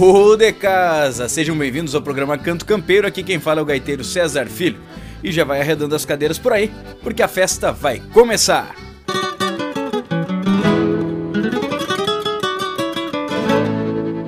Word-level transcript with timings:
Ô 0.00 0.36
de 0.36 0.52
casa, 0.52 1.28
sejam 1.28 1.58
bem-vindos 1.58 1.92
ao 1.92 2.00
programa 2.00 2.38
Canto 2.38 2.64
Campeiro. 2.64 3.04
Aqui 3.04 3.20
quem 3.24 3.40
fala 3.40 3.58
é 3.58 3.62
o 3.62 3.66
gaiteiro 3.66 4.04
César 4.04 4.46
Filho. 4.46 4.78
E 5.24 5.32
já 5.32 5.42
vai 5.42 5.60
arredando 5.60 5.92
as 5.92 6.04
cadeiras 6.04 6.38
por 6.38 6.52
aí, 6.52 6.70
porque 7.02 7.20
a 7.20 7.26
festa 7.26 7.72
vai 7.72 8.00
começar. 8.14 8.76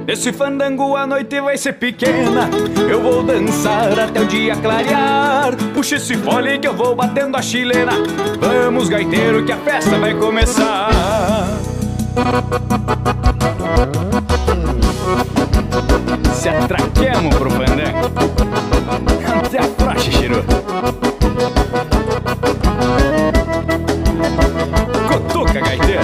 Esse 0.08 0.32
fandango 0.32 0.96
a 0.96 1.06
noite 1.06 1.40
vai 1.40 1.56
ser 1.56 1.74
pequena 1.74 2.50
Eu 2.90 3.00
vou 3.00 3.22
dançar 3.22 3.96
até 3.96 4.20
o 4.20 4.26
dia 4.26 4.56
clarear 4.56 5.56
Puxa 5.72 5.94
esse 5.96 6.16
fole 6.16 6.58
que 6.58 6.66
eu 6.66 6.74
vou 6.74 6.96
batendo 6.96 7.36
a 7.36 7.42
chilena 7.42 7.92
Vamos 8.40 8.88
gaiteiro 8.88 9.46
que 9.46 9.52
a 9.52 9.58
festa 9.58 9.96
vai 9.98 10.12
começar 10.14 10.90
Se 16.40 16.48
atraquemos 16.48 17.34
pro 17.34 17.50
fandango 17.50 18.10
Até 19.44 19.58
a 19.58 19.68
praxe, 19.68 20.10
Chiru 20.10 20.42
Cotuca, 25.06 25.60
gaiteiro 25.60 26.00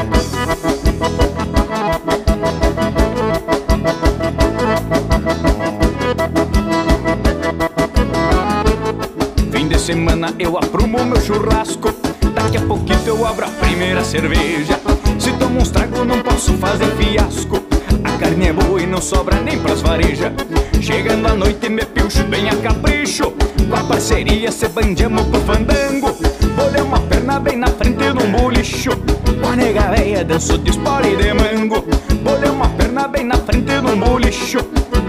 Fim 9.51 9.69
de 9.69 9.79
semana 9.79 10.35
eu 10.39 10.59
aprumo 10.59 11.03
meu 11.07 11.19
churrasco. 11.23 11.95
Daqui 12.35 12.59
a 12.59 12.61
pouquinho 12.61 13.01
eu 13.07 13.27
abro 13.27 13.47
a 13.47 13.49
primeira 13.49 14.05
cerveja. 14.05 14.79
Se 15.19 15.33
tomo 15.33 15.61
uns 15.61 15.71
trago 15.71 16.05
não 16.05 16.21
posso 16.21 16.53
fazer 16.59 16.95
fiasco 16.97 17.76
A 18.05 18.19
carne 18.19 18.49
é 18.49 18.53
boa 18.53 18.81
e 18.81 18.87
não 18.87 19.01
sobra 19.01 19.41
nem 19.41 19.59
pras 19.59 19.81
varejas. 19.83 20.33
Chegando 20.81 21.27
à 21.27 21.35
noite 21.35 21.69
me 21.69 21.85
pilcho 21.85 22.23
bem 22.25 22.49
a 22.49 22.57
capricho. 22.57 23.33
Com 23.69 23.77
a 23.77 23.85
parceria 23.85 24.53
se 24.53 24.69
bandiamos 24.69 25.23
pro 25.27 25.41
fandango. 25.41 26.17
Bolhei 26.55 26.83
uma 26.83 27.01
perna 27.01 27.41
bem 27.41 27.57
na 27.57 27.69
frente 27.69 28.05
num 28.13 28.31
bolicho. 28.31 28.91
Com 29.41 29.49
a 29.49 29.57
nega 29.57 29.91
véia 29.91 30.25
danço 30.25 30.59
de 30.59 30.71
espora 30.71 31.07
e 31.07 31.17
de 31.17 31.33
mango. 31.35 31.85
Bolhei 32.23 32.51
uma 32.51 32.69
perna 32.71 33.09
bem 33.09 33.25
na 33.25 33.37
frente 33.37 33.73
num 33.81 33.99
bolicho. 33.99 34.59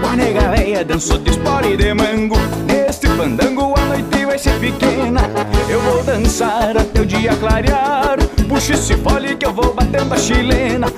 Com 0.00 0.06
a 0.06 0.16
nega 0.16 0.48
véia 0.50 0.84
danço 0.84 1.18
de 1.18 1.30
espora 1.30 1.66
e 1.66 1.76
de 1.76 1.94
mango. 1.94 2.36
Neste 2.66 3.06
fandango 3.08 3.74
a 3.76 3.84
noite 3.84 4.26
vai 4.26 4.38
ser 4.38 4.58
pequena. 4.58 5.22
Eu 5.68 5.80
vou 5.82 6.02
dançar 6.02 6.76
até 6.76 7.00
o 7.00 7.06
dia 7.06 7.34
clarear. 7.36 8.18
Puxa 8.48 8.74
esse 8.74 8.96
fole 8.96 9.36
que 9.36 9.46
eu 9.46 9.52
vou 9.52 9.74
batendo 9.74 10.14
a 10.14 10.16
chilena 10.16 10.90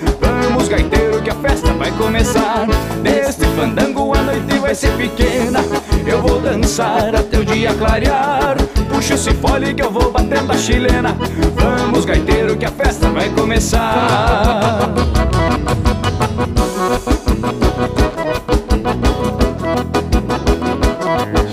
começar. 2.01 2.67
Neste 3.03 3.45
fandango 3.57 4.15
a 4.15 4.23
noite 4.23 4.59
vai 4.59 4.75
ser 4.75 4.93
pequena. 4.97 5.61
Eu 6.07 6.23
vou 6.23 6.41
dançar 6.41 7.15
até 7.15 7.39
o 7.39 7.45
dia 7.45 7.75
clarear. 7.75 8.57
Puxa 8.89 9.15
esse 9.15 9.33
fole 9.35 9.75
que 9.75 9.83
eu 9.83 9.91
vou 9.91 10.11
batendo 10.11 10.53
a 10.53 10.57
chilena. 10.57 11.15
Vamos 11.57 12.05
gaiteiro 12.05 12.57
que 12.57 12.65
a 12.65 12.71
festa 12.71 13.09
vai 13.11 13.29
começar. 13.31 14.93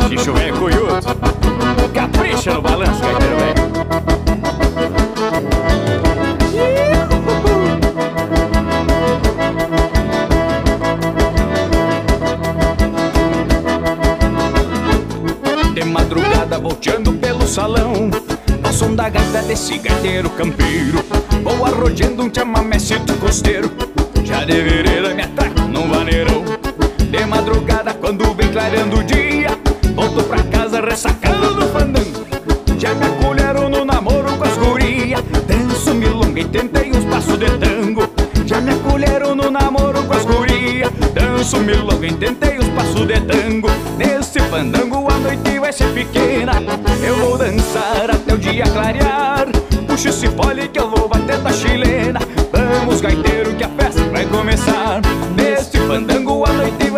Xixo 0.07 0.33
velho 0.33 0.53
cunhudo 0.57 0.87
Capricha 1.93 2.53
no 2.53 2.61
balanço, 2.61 3.01
gaiteiro 3.01 3.26
gaiteiro 19.75 20.29
campeiro. 20.29 21.03
Vou 21.43 21.65
arrodeando 21.65 22.23
um 22.23 22.31
chamamecito 22.33 22.66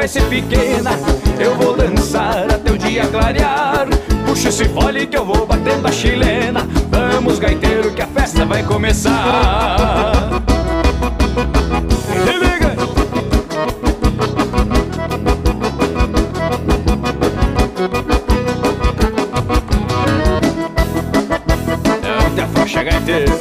ser 0.10 0.24
pequena. 0.24 0.92
Eu 1.40 1.56
vou 1.56 1.78
dançar 1.78 2.52
até 2.52 2.72
o 2.72 2.78
dia 2.78 3.06
clarear. 3.06 3.88
Puxa 4.26 4.50
esse 4.50 4.66
fole 4.66 5.06
que 5.06 5.16
eu 5.16 5.24
vou 5.24 5.46
batendo 5.46 5.88
a 5.88 5.92
chilena. 5.92 6.68
Vamos 6.90 7.38
gaiteiro 7.38 7.92
que 7.92 8.02
a 8.02 8.08
festa 8.08 8.44
vai 8.46 8.64
começar. 8.64 10.42
Gaiteiro. 22.72 23.34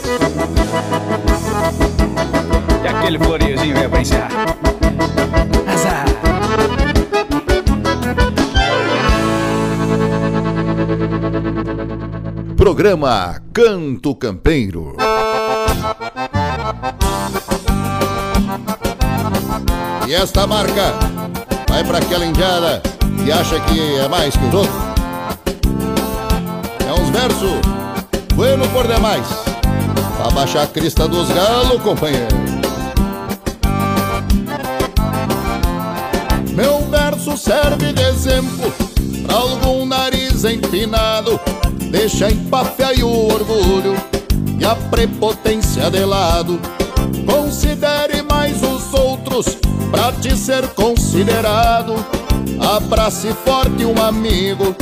E 2.83 2.89
aquele 2.89 3.19
floreiozinho 3.19 3.75
velho 3.75 3.89
pra 3.89 4.01
encerrar 4.01 4.68
Programa 12.69 13.41
Canto 13.55 14.15
Campeiro. 14.15 14.95
E 20.07 20.13
esta 20.13 20.47
marca 20.47 20.93
vai 21.67 21.83
para 21.83 21.97
aquela 21.97 22.27
indiada 22.27 22.83
que 23.25 23.33
acha 23.33 23.59
que 23.61 23.97
é 23.97 24.07
mais 24.07 24.37
que 24.37 24.45
os 24.45 24.53
outros. 24.53 24.77
É 26.87 26.93
uns 26.93 27.09
versos 27.09 27.59
bueno 28.35 28.69
por 28.69 28.87
demais. 28.87 29.27
Pra 30.19 30.31
baixar 30.33 30.65
a 30.65 30.67
crista 30.67 31.09
dos 31.09 31.31
galos, 31.31 31.81
companheiro. 31.81 32.37
Meu 36.55 36.81
verso 36.91 37.35
serve 37.35 37.95
de 37.95 38.03
exemplo 38.03 38.71
pra 39.27 39.37
algum 39.37 39.87
nariz 39.87 40.45
empinado. 40.45 41.41
Deixa 41.91 42.31
empafia 42.31 42.95
e 42.95 43.03
o 43.03 43.27
orgulho 43.27 43.95
e 44.59 44.65
a 44.65 44.75
prepotência 44.75 45.91
de 45.91 46.05
lado. 46.05 46.61
Considere 47.27 48.23
mais 48.23 48.63
os 48.63 48.93
outros 48.93 49.57
pra 49.91 50.13
te 50.13 50.37
ser 50.37 50.69
considerado. 50.69 51.95
Abrace 52.61 53.33
forte 53.45 53.85
um 53.85 54.01
amigo 54.03 54.75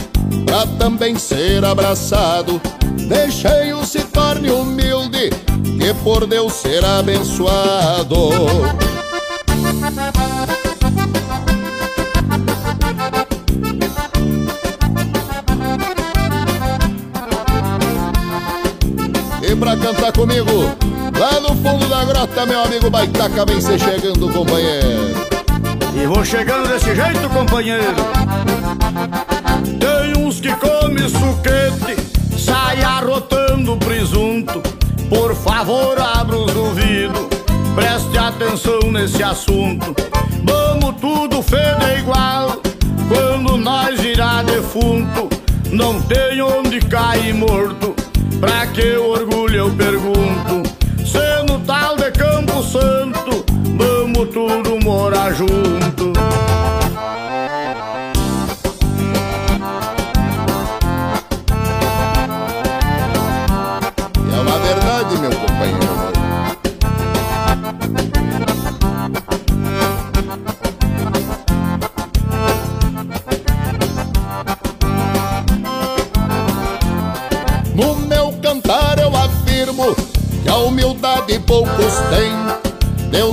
pra 0.44 0.66
também 0.78 1.16
ser 1.16 1.64
abraçado. 1.64 2.60
Deixei-o 3.08 3.84
se 3.84 4.00
torne 4.04 4.50
humilde 4.50 5.30
e 5.80 5.94
por 6.02 6.26
Deus 6.26 6.54
ser 6.54 6.84
abençoado. 6.84 8.30
Comigo, 20.12 20.76
lá 21.18 21.40
no 21.40 21.48
fundo 21.56 21.88
da 21.88 22.04
grota, 22.04 22.46
meu 22.46 22.62
amigo 22.62 22.90
Baitaca 22.90 23.44
vem 23.46 23.60
se 23.60 23.78
chegando, 23.78 24.32
companheiro. 24.32 25.14
E 25.94 26.06
vou 26.06 26.24
chegando 26.24 26.68
desse 26.68 26.94
jeito, 26.94 27.28
companheiro. 27.30 27.96
Tem 29.80 30.22
um 30.22 30.28
de 30.28 31.10
suquete 31.10 32.06
sai 32.46 32.80
arrotando 32.80 33.76
presunto. 33.78 34.62
Por 35.08 35.34
favor, 35.34 35.98
abra 35.98 36.36
os 36.36 36.54
ouvidos, 36.54 37.26
preste 37.74 38.16
atenção 38.16 38.92
nesse 38.92 39.22
assunto. 39.22 39.94
Vamos 40.44 41.00
tudo 41.00 41.42
feder 41.42 41.98
igual, 41.98 42.60
quando 43.08 43.56
nós 43.56 44.00
virar 44.00 44.44
defunto, 44.44 45.28
não 45.72 46.00
tem 46.02 46.40
onde 46.40 46.78
cair 46.80 47.34
morto. 47.34 47.95
Pra 48.40 48.66
que 48.66 48.96
orgulho 48.96 49.56
eu 49.56 49.70
pergunto? 49.70 50.62
Sendo 51.04 51.58
tal 51.66 51.96
de 51.96 52.10
Campo 52.12 52.62
Santo, 52.62 53.44
vamos 53.76 54.28
tudo 54.28 54.78
morar 54.84 55.32
junto. 55.34 56.15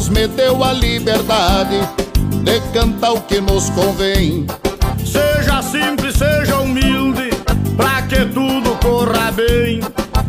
Têm. 0.04 0.10
Deus 0.10 0.10
me 0.10 0.28
deu 0.28 0.64
a 0.64 0.74
liberdade 0.74 1.80
de 2.44 2.60
cantar 2.74 3.14
o 3.14 3.22
que 3.22 3.40
nos 3.40 3.70
convém. 3.70 4.46
Seja 5.06 5.62
simples, 5.62 6.16
seja 6.16 6.60
humilde, 6.60 7.30
pra 7.78 8.02
que 8.02 8.26
tudo 8.26 8.78
corra 8.82 9.32
bem. 9.32 9.82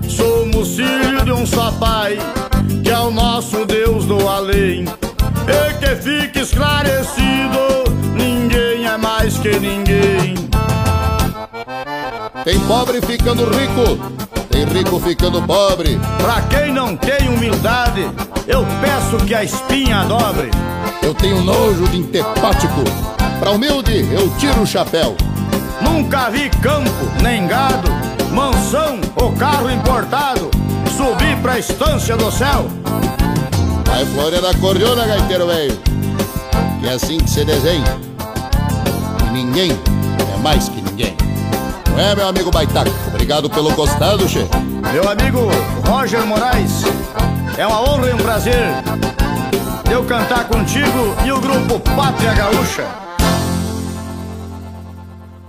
Somos 0.08 0.76
filhos 0.76 1.24
de 1.24 1.32
um 1.32 1.46
só 1.46 1.72
pai, 1.72 2.18
que 2.82 2.90
é 2.90 2.98
o 2.98 3.10
nosso 3.10 3.64
Deus 3.64 4.04
do 4.04 4.28
além. 4.28 4.84
E 5.46 5.74
que 5.78 5.96
fique 5.96 6.40
esclarecido, 6.40 7.84
ninguém 8.14 8.86
é 8.86 8.96
mais 8.96 9.38
que 9.38 9.58
ninguém. 9.58 10.34
Tem 12.44 12.60
pobre 12.60 13.00
ficando 13.00 13.44
rico, 13.44 14.23
tem 14.54 14.64
rico 14.66 15.00
ficando 15.00 15.42
pobre. 15.42 15.98
Pra 16.18 16.40
quem 16.42 16.72
não 16.72 16.96
tem 16.96 17.28
humildade, 17.28 18.08
eu 18.46 18.64
peço 18.80 19.24
que 19.26 19.34
a 19.34 19.42
espinha 19.42 20.04
dobre. 20.04 20.48
Eu 21.02 21.12
tenho 21.12 21.42
nojo 21.42 21.88
de 21.88 21.98
intepático. 21.98 22.84
Pra 23.40 23.50
humilde, 23.50 24.08
eu 24.12 24.30
tiro 24.38 24.62
o 24.62 24.66
chapéu. 24.66 25.16
Nunca 25.82 26.30
vi 26.30 26.48
campo, 26.62 26.90
nem 27.20 27.48
gado, 27.48 27.90
mansão 28.32 29.00
ou 29.16 29.32
carro 29.32 29.68
importado 29.68 30.48
subir 30.96 31.36
pra 31.42 31.58
estância 31.58 32.16
do 32.16 32.30
céu. 32.30 32.66
Vai 33.86 34.06
Flória 34.06 34.40
da 34.40 34.54
Cordiona, 34.54 35.04
gaiteiro 35.04 35.48
velho. 35.48 35.76
Que 36.80 36.86
é 36.86 36.92
assim 36.92 37.18
que 37.18 37.28
se 37.28 37.44
desenha. 37.44 37.98
E 39.26 39.32
ninguém 39.32 39.72
é 39.72 40.38
mais 40.38 40.68
que 40.68 40.83
é, 41.98 42.14
meu 42.14 42.28
amigo 42.28 42.50
Baitaca? 42.50 42.90
Obrigado 43.08 43.48
pelo 43.48 43.72
gostado, 43.74 44.28
che. 44.28 44.40
Meu 44.92 45.08
amigo 45.08 45.48
Roger 45.86 46.24
Moraes, 46.26 46.82
é 47.56 47.66
uma 47.66 47.80
honra 47.80 48.10
e 48.10 48.14
um 48.14 48.18
prazer 48.18 48.84
eu 49.90 50.04
cantar 50.04 50.48
contigo 50.48 51.14
e 51.24 51.30
o 51.30 51.40
grupo 51.40 51.78
Pátria 51.94 52.34
Gaúcha. 52.34 52.84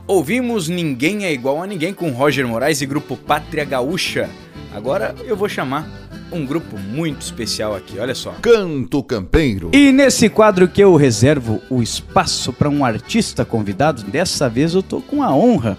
Ouvimos 0.07 0.67
Ninguém 0.67 1.25
é 1.25 1.33
Igual 1.33 1.63
a 1.63 1.67
Ninguém 1.67 1.93
com 1.93 2.11
Roger 2.11 2.47
Moraes 2.47 2.81
e 2.81 2.85
grupo 2.85 3.17
Pátria 3.17 3.65
Gaúcha. 3.65 4.29
Agora 4.73 5.15
eu 5.25 5.35
vou 5.35 5.49
chamar 5.49 5.87
um 6.31 6.45
grupo 6.45 6.77
muito 6.77 7.21
especial 7.21 7.75
aqui, 7.75 7.97
olha 7.97 8.13
só. 8.13 8.33
Canto 8.41 9.01
Campeiro. 9.03 9.71
E 9.73 9.91
nesse 9.91 10.29
quadro 10.29 10.67
que 10.67 10.83
eu 10.83 10.95
reservo 10.95 11.61
o 11.69 11.81
espaço 11.81 12.53
para 12.53 12.69
um 12.69 12.85
artista 12.85 13.45
convidado, 13.45 14.03
dessa 14.03 14.47
vez 14.47 14.75
eu 14.75 14.83
tô 14.83 15.01
com 15.01 15.23
a 15.23 15.33
honra 15.33 15.77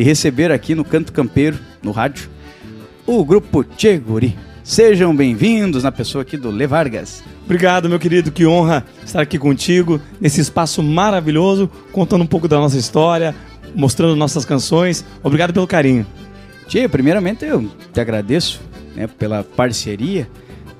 de 0.00 0.04
receber 0.04 0.50
aqui 0.50 0.74
no 0.74 0.82
Canto 0.82 1.12
Campeiro, 1.12 1.58
no 1.82 1.90
rádio, 1.90 2.30
o 3.06 3.22
grupo 3.22 3.62
Tcheguri. 3.62 4.34
Sejam 4.64 5.14
bem-vindos 5.14 5.82
na 5.82 5.92
pessoa 5.92 6.22
aqui 6.22 6.38
do 6.38 6.50
Le 6.50 6.66
Vargas. 6.66 7.22
Obrigado, 7.44 7.86
meu 7.86 7.98
querido. 7.98 8.30
Que 8.30 8.46
honra 8.46 8.82
estar 9.04 9.20
aqui 9.20 9.38
contigo 9.38 10.00
nesse 10.18 10.40
espaço 10.40 10.82
maravilhoso, 10.82 11.70
contando 11.92 12.22
um 12.22 12.26
pouco 12.26 12.48
da 12.48 12.56
nossa 12.56 12.78
história, 12.78 13.34
mostrando 13.74 14.16
nossas 14.16 14.46
canções. 14.46 15.04
Obrigado 15.22 15.52
pelo 15.52 15.66
carinho. 15.66 16.06
Tchê, 16.66 16.88
primeiramente 16.88 17.44
eu 17.44 17.70
te 17.92 18.00
agradeço 18.00 18.62
né, 18.96 19.06
pela 19.06 19.44
parceria. 19.44 20.26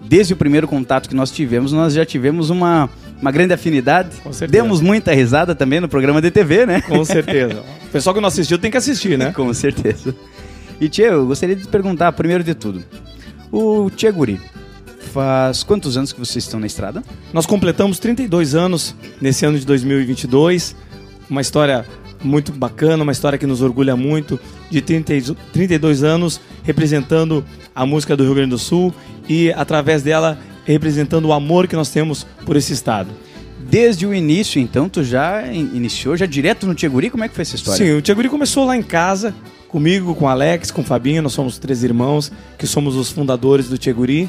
Desde 0.01 0.33
o 0.33 0.37
primeiro 0.37 0.67
contato 0.67 1.11
que 1.11 1.15
nós 1.15 1.31
tivemos, 1.31 1.75
nós 1.75 1.93
já 1.93 2.07
tivemos 2.07 2.49
uma, 2.49 2.89
uma 3.21 3.31
grande 3.31 3.53
afinidade. 3.53 4.17
Com 4.23 4.33
certeza. 4.33 4.63
Demos 4.63 4.81
muita 4.81 5.13
risada 5.13 5.55
também 5.55 5.79
no 5.79 5.91
programa 5.91 6.23
de 6.23 6.31
TV, 6.31 6.65
né? 6.65 6.81
Com 6.81 7.05
certeza. 7.05 7.63
O 7.91 7.93
pessoal 7.93 8.15
que 8.15 8.21
não 8.21 8.29
assistiu 8.29 8.57
tem 8.57 8.71
que 8.71 8.77
assistir, 8.77 9.19
né? 9.19 9.33
Com 9.35 9.53
certeza. 9.53 10.15
E 10.81 10.89
Tchê, 10.89 11.03
eu 11.09 11.27
gostaria 11.27 11.57
de 11.57 11.67
perguntar, 11.67 12.13
primeiro 12.13 12.45
de 12.45 12.55
tudo, 12.55 12.83
o 13.51 13.91
Tchê 13.91 14.13
Guri, 14.13 14.41
faz 15.13 15.65
quantos 15.65 15.97
anos 15.97 16.13
que 16.13 16.21
vocês 16.21 16.45
estão 16.45 16.61
na 16.61 16.67
estrada? 16.67 17.03
Nós 17.33 17.47
completamos 17.47 17.99
32 17.99 18.55
anos 18.55 18.95
nesse 19.21 19.45
ano 19.45 19.59
de 19.59 19.67
2022. 19.67 20.77
Uma 21.29 21.41
história 21.41 21.85
muito 22.23 22.53
bacana, 22.53 23.03
uma 23.03 23.11
história 23.13 23.37
que 23.39 23.47
nos 23.47 23.61
orgulha 23.61 23.97
muito, 23.97 24.39
de 24.71 24.81
30, 24.81 25.15
e- 25.15 25.23
32 25.53 26.05
anos 26.05 26.41
representando 26.63 27.45
a 27.75 27.85
música 27.85 28.17
do 28.17 28.23
Rio 28.25 28.35
Grande 28.35 28.51
do 28.51 28.59
Sul 28.59 28.95
e, 29.29 29.51
através 29.53 30.03
dela, 30.03 30.39
representando 30.65 31.25
o 31.27 31.33
amor 31.33 31.67
que 31.67 31.75
nós 31.75 31.91
temos 31.91 32.25
por 32.47 32.57
esse 32.57 32.73
estado. 32.73 33.09
Desde 33.69 34.07
o 34.07 34.15
início, 34.15 34.61
então, 34.61 34.89
tu 34.89 35.03
já 35.05 35.47
in- 35.53 35.71
iniciou, 35.75 36.17
já 36.17 36.27
direto 36.27 36.67
no 36.67 36.75
Tchê 36.75 36.89
Guri? 36.89 37.11
Como 37.11 37.23
é 37.25 37.29
que 37.29 37.35
foi 37.35 37.43
essa 37.43 37.57
história? 37.57 37.85
Sim, 37.85 37.93
o 37.93 38.03
Tia 38.03 38.15
Guri 38.15 38.29
começou 38.29 38.65
lá 38.65 38.77
em 38.77 38.83
casa, 38.83 39.35
comigo, 39.69 40.15
com 40.15 40.25
o 40.25 40.29
Alex, 40.29 40.71
com 40.71 40.81
o 40.83 40.85
Fabinho, 40.85 41.23
nós 41.23 41.33
somos 41.33 41.59
três 41.59 41.85
irmãos, 41.85 42.33
que 42.59 42.67
somos 42.67 42.97
os 42.97 43.11
fundadores 43.11 43.69
do 43.69 43.79
Tia 43.79 43.93
Guri. 43.93 44.29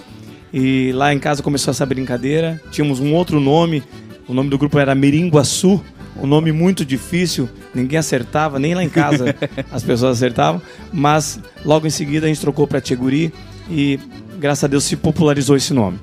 E 0.54 0.92
lá 0.94 1.14
em 1.14 1.18
casa 1.20 1.42
começou 1.42 1.72
essa 1.72 1.86
brincadeira. 1.86 2.62
Tínhamos 2.72 3.00
um 3.00 3.14
outro 3.14 3.40
nome, 3.40 3.82
o 4.28 4.34
nome 4.34 4.50
do 4.50 4.58
grupo 4.58 4.78
era 4.78 4.94
Miringuaçu, 4.94 5.82
um 6.22 6.28
nome 6.28 6.52
muito 6.52 6.84
difícil, 6.86 7.50
ninguém 7.74 7.98
acertava, 7.98 8.60
nem 8.60 8.76
lá 8.76 8.84
em 8.84 8.90
casa 8.90 9.34
as 9.72 9.82
pessoas 9.82 10.18
acertavam. 10.18 10.62
Mas 10.94 11.40
logo 11.66 11.88
em 11.88 11.90
seguida 11.90 12.26
a 12.26 12.30
gente 12.30 12.42
trocou 12.42 12.68
para 12.68 12.82
Tia 12.82 12.98
Guri 12.98 13.34
e 13.70 13.98
graças 14.40 14.66
a 14.66 14.68
Deus 14.68 14.84
se 14.84 14.96
popularizou 14.98 15.56
esse 15.56 15.74
nome. 15.74 15.98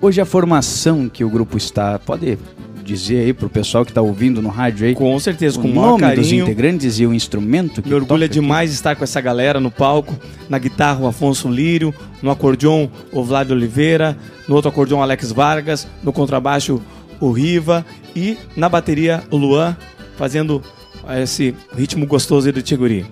Hoje 0.00 0.20
a 0.20 0.24
formação 0.26 1.08
que 1.08 1.24
o 1.24 1.30
grupo 1.30 1.56
está, 1.56 1.98
pode 1.98 2.38
dizer 2.84 3.24
aí 3.24 3.32
pro 3.32 3.48
pessoal 3.48 3.84
que 3.84 3.92
tá 3.92 4.00
ouvindo 4.00 4.40
no 4.40 4.48
rádio 4.48 4.86
aí, 4.86 4.94
Com 4.94 5.18
certeza, 5.18 5.58
o 5.58 5.62
com 5.62 5.68
o 5.68 5.72
nome 5.74 6.02
dos 6.14 6.26
carinho. 6.26 6.44
integrantes 6.44 7.00
e 7.00 7.06
o 7.06 7.12
instrumento 7.12 7.82
que 7.82 7.88
Me 7.88 7.94
orgulha 7.94 8.20
toca 8.20 8.24
aqui? 8.26 8.34
demais 8.34 8.72
estar 8.72 8.94
com 8.94 9.02
essa 9.02 9.20
galera 9.20 9.58
no 9.58 9.70
palco. 9.70 10.14
Na 10.48 10.58
guitarra, 10.58 11.00
o 11.00 11.06
Afonso 11.08 11.48
Lírio. 11.48 11.92
No 12.22 12.30
acordeon, 12.30 12.88
o 13.10 13.24
Vlad 13.24 13.50
Oliveira. 13.50 14.16
No 14.46 14.54
outro 14.54 14.68
acordeon, 14.68 14.98
o 14.98 15.02
Alex 15.02 15.32
Vargas. 15.32 15.88
No 16.04 16.12
contrabaixo, 16.12 16.80
o 17.18 17.32
Riva. 17.32 17.84
E 18.14 18.38
na 18.56 18.68
bateria, 18.68 19.24
o 19.30 19.36
Luan, 19.36 19.76
fazendo 20.16 20.62
esse 21.20 21.54
ritmo 21.76 22.06
gostoso 22.06 22.46
aí 22.46 22.52
do 22.52 22.62
Tiguri. 22.62 23.04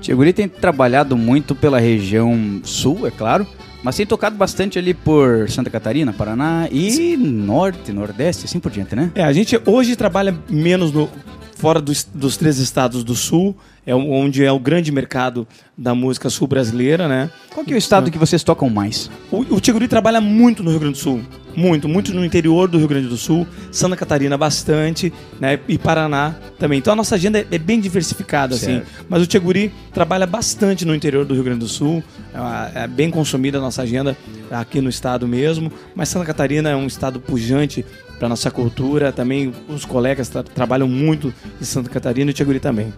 Tchê 0.00 0.12
Guri 0.14 0.32
tem 0.32 0.48
trabalhado 0.48 1.16
muito 1.16 1.54
pela 1.54 1.78
região 1.80 2.60
sul, 2.62 3.06
é 3.06 3.10
claro, 3.10 3.46
mas 3.84 3.96
tem 3.96 4.06
tocado 4.06 4.34
bastante 4.34 4.78
ali 4.78 4.94
por 4.94 5.48
Santa 5.50 5.68
Catarina, 5.68 6.10
Paraná 6.10 6.66
e 6.72 7.16
norte, 7.18 7.92
nordeste, 7.92 8.46
assim 8.46 8.58
por 8.58 8.72
diante, 8.72 8.96
né? 8.96 9.12
É, 9.14 9.22
a 9.22 9.32
gente 9.32 9.60
hoje 9.66 9.94
trabalha 9.94 10.34
menos 10.48 10.90
no, 10.90 11.08
fora 11.54 11.82
dos, 11.82 12.08
dos 12.12 12.38
três 12.38 12.58
estados 12.58 13.04
do 13.04 13.14
sul, 13.14 13.54
é 13.86 13.94
onde 13.94 14.42
é 14.42 14.50
o 14.50 14.58
grande 14.58 14.90
mercado 14.90 15.46
da 15.76 15.94
música 15.94 16.30
sul 16.30 16.48
brasileira, 16.48 17.06
né? 17.06 17.30
Qual 17.52 17.64
que 17.64 17.74
é 17.74 17.76
o 17.76 17.78
estado 17.78 18.10
que 18.10 18.16
vocês 18.16 18.42
tocam 18.42 18.70
mais? 18.70 19.10
O, 19.30 19.40
o 19.40 19.60
Tiguri 19.60 19.86
trabalha 19.86 20.20
muito 20.20 20.62
no 20.62 20.70
Rio 20.70 20.80
Grande 20.80 20.94
do 20.94 21.02
Sul. 21.02 21.20
Muito, 21.56 21.88
muito 21.88 22.12
no 22.12 22.24
interior 22.24 22.68
do 22.68 22.78
Rio 22.78 22.88
Grande 22.88 23.08
do 23.08 23.16
Sul. 23.16 23.46
Santa 23.70 23.96
Catarina 23.96 24.36
bastante, 24.36 25.12
né? 25.40 25.58
E 25.68 25.78
Paraná 25.78 26.34
também. 26.58 26.78
Então 26.78 26.92
a 26.92 26.96
nossa 26.96 27.14
agenda 27.14 27.46
é, 27.50 27.58
bem 27.58 27.80
diversificada, 27.80 28.54
assim. 28.54 28.66
Certo. 28.78 28.86
Mas 29.08 29.22
o 29.22 29.26
Tiguri 29.26 29.72
trabalha 29.92 30.26
bastante 30.26 30.84
no 30.84 30.94
interior 30.94 31.24
do 31.24 31.34
Rio 31.34 31.44
Grande 31.44 31.60
do 31.60 31.68
Sul. 31.68 32.02
É, 32.32 32.40
uma- 32.40 32.70
é 32.74 32.86
bem 32.86 33.10
consumida 33.10 33.58
a 33.58 33.60
nossa 33.60 33.82
agenda 33.82 34.16
aqui 34.50 34.80
no 34.80 34.88
estado 34.88 35.26
mesmo. 35.28 35.70
Mas 35.94 36.08
Santa 36.08 36.24
Catarina 36.26 36.70
é 36.70 36.76
um 36.76 36.86
estado 36.86 37.20
pujante 37.20 37.84
para 38.18 38.28
nossa 38.28 38.50
cultura. 38.50 39.12
Também 39.12 39.52
os 39.68 39.84
colegas 39.84 40.28
tra- 40.28 40.42
trabalham 40.42 40.88
muito 40.88 41.32
em 41.60 41.64
Santa 41.64 41.88
Catarina 41.90 42.30
e 42.30 42.32
o 42.32 42.34
Tiguri 42.34 42.60
também. 42.60 42.92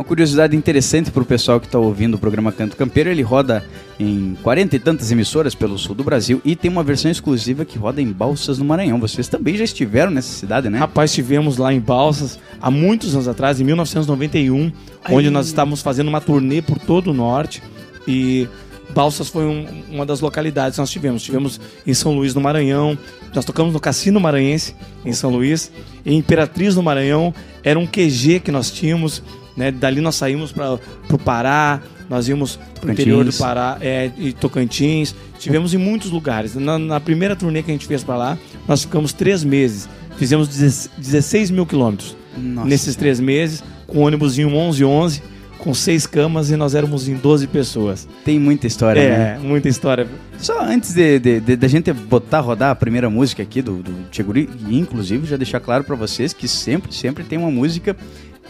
Uma 0.00 0.04
curiosidade 0.06 0.56
interessante 0.56 1.10
para 1.10 1.22
o 1.22 1.26
pessoal 1.26 1.60
que 1.60 1.66
está 1.66 1.78
ouvindo 1.78 2.14
o 2.14 2.18
programa 2.18 2.50
Canto 2.50 2.74
Campeiro, 2.74 3.10
ele 3.10 3.20
roda 3.20 3.62
em 3.98 4.34
40 4.42 4.74
e 4.74 4.78
tantas 4.78 5.12
emissoras 5.12 5.54
pelo 5.54 5.76
sul 5.76 5.94
do 5.94 6.02
Brasil 6.02 6.40
e 6.42 6.56
tem 6.56 6.70
uma 6.70 6.82
versão 6.82 7.10
exclusiva 7.10 7.66
que 7.66 7.76
roda 7.76 8.00
em 8.00 8.10
Balsas 8.10 8.56
no 8.56 8.64
Maranhão. 8.64 8.98
Vocês 8.98 9.28
também 9.28 9.58
já 9.58 9.64
estiveram 9.64 10.10
nessa 10.10 10.32
cidade, 10.32 10.70
né? 10.70 10.78
Rapaz, 10.78 11.10
estivemos 11.10 11.58
lá 11.58 11.70
em 11.70 11.78
Balsas 11.78 12.38
há 12.62 12.70
muitos 12.70 13.12
anos 13.14 13.28
atrás, 13.28 13.60
em 13.60 13.64
1991, 13.64 14.72
onde 15.10 15.28
nós 15.28 15.48
estávamos 15.48 15.82
fazendo 15.82 16.08
uma 16.08 16.18
turnê 16.22 16.62
por 16.62 16.78
todo 16.78 17.10
o 17.10 17.12
norte 17.12 17.62
e 18.08 18.48
Balsas 18.94 19.28
foi 19.28 19.44
um- 19.44 19.66
uma 19.90 20.06
das 20.06 20.22
localidades 20.22 20.76
que 20.76 20.80
nós 20.80 20.90
tivemos. 20.90 21.22
Tivemos 21.22 21.60
em 21.86 21.92
São 21.92 22.14
Luís 22.14 22.32
do 22.32 22.40
Maranhão, 22.40 22.96
nós 23.34 23.44
tocamos 23.44 23.74
no 23.74 23.78
Cassino 23.78 24.18
Maranhense, 24.18 24.74
em 25.04 25.12
São 25.12 25.28
Luís, 25.28 25.70
em 26.06 26.16
Imperatriz 26.16 26.74
do 26.74 26.82
Maranhão, 26.82 27.34
era 27.62 27.78
um 27.78 27.86
QG 27.86 28.40
que 28.40 28.50
nós 28.50 28.70
tínhamos, 28.70 29.22
né? 29.60 29.70
Dali 29.70 30.00
nós 30.00 30.16
saímos 30.16 30.50
para 30.50 30.74
o 31.10 31.18
Pará, 31.18 31.80
nós 32.08 32.26
íamos 32.28 32.56
para 32.56 32.64
o 32.64 32.68
Tocantins. 32.80 32.92
interior 33.00 33.24
do 33.24 33.32
Pará, 33.34 33.76
é, 33.80 34.10
e 34.18 34.32
Tocantins, 34.32 35.14
tivemos 35.38 35.72
em 35.74 35.78
muitos 35.78 36.10
lugares. 36.10 36.54
Na, 36.56 36.78
na 36.78 36.98
primeira 36.98 37.36
turnê 37.36 37.62
que 37.62 37.70
a 37.70 37.74
gente 37.74 37.86
fez 37.86 38.02
para 38.02 38.16
lá, 38.16 38.38
nós 38.66 38.82
ficamos 38.82 39.12
três 39.12 39.44
meses, 39.44 39.88
fizemos 40.16 40.48
16 40.48 41.50
mil 41.50 41.66
quilômetros 41.66 42.16
nesses 42.64 42.96
três 42.96 43.20
meses, 43.20 43.62
com 43.86 43.98
o 43.98 44.02
ônibusinho 44.02 44.48
1111, 44.50 45.22
com 45.58 45.74
seis 45.74 46.06
camas 46.06 46.50
e 46.50 46.56
nós 46.56 46.74
éramos 46.74 47.06
em 47.06 47.16
12 47.16 47.46
pessoas. 47.48 48.08
Tem 48.24 48.38
muita 48.38 48.66
história, 48.66 49.02
né? 49.02 49.36
É, 49.36 49.38
muita 49.38 49.68
história. 49.68 50.06
Só 50.38 50.58
antes 50.64 50.94
de, 50.94 51.18
de, 51.18 51.38
de- 51.40 51.56
da 51.56 51.68
gente 51.68 51.92
botar 51.92 52.40
rodar 52.40 52.70
a 52.70 52.74
primeira 52.74 53.10
música 53.10 53.42
aqui 53.42 53.60
do, 53.60 53.82
do 53.82 54.08
Tcheguri, 54.10 54.48
e 54.68 54.78
inclusive 54.78 55.26
já 55.26 55.36
deixar 55.36 55.60
claro 55.60 55.84
pra 55.84 55.94
vocês 55.96 56.32
que 56.32 56.48
sempre, 56.48 56.94
sempre 56.94 57.24
tem 57.24 57.38
uma 57.38 57.50
música 57.50 57.94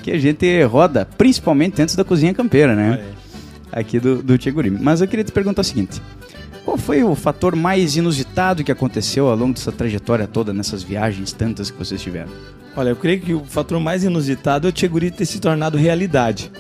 que 0.03 0.11
a 0.11 0.19
gente 0.19 0.63
roda, 0.65 1.07
principalmente 1.19 1.81
antes 1.83 1.95
da 1.95 2.05
cozinha 2.05 2.33
campeira, 2.33 2.75
né? 2.75 3.01
Aqui 3.73 4.01
do, 4.01 4.23
do 4.23 4.37
Tcheguri. 4.37 4.71
Mas 4.71 5.01
eu 5.01 5.09
queria 5.09 5.25
te 5.25 5.33
perguntar 5.33 5.63
o 5.63 5.65
seguinte: 5.65 6.01
qual 6.65 6.77
foi 6.77 7.03
o 7.03 7.15
fator 7.15 7.55
mais 7.55 7.97
inusitado 7.97 8.65
que 8.65 8.73
aconteceu 8.73 9.29
ao 9.29 9.37
longo 9.37 9.55
dessa 9.55 9.73
trajetória 9.73 10.27
toda, 10.27 10.53
nessas 10.53 10.83
viagens 10.83 11.33
tantas 11.33 11.71
que 11.71 11.79
vocês 11.79 12.01
tiveram? 12.01 12.31
Olha, 12.77 12.91
eu 12.91 12.97
creio 12.97 13.21
que 13.21 13.35
o 13.35 13.45
fator 13.45 13.81
mais 13.81 14.05
inusitado 14.05 14.67
é 14.67 14.71
o 14.71 14.73
Tcheguri 14.73 15.11
ter 15.11 15.27
se 15.27 15.41
tornado 15.41 15.77
realidade. 15.77 16.51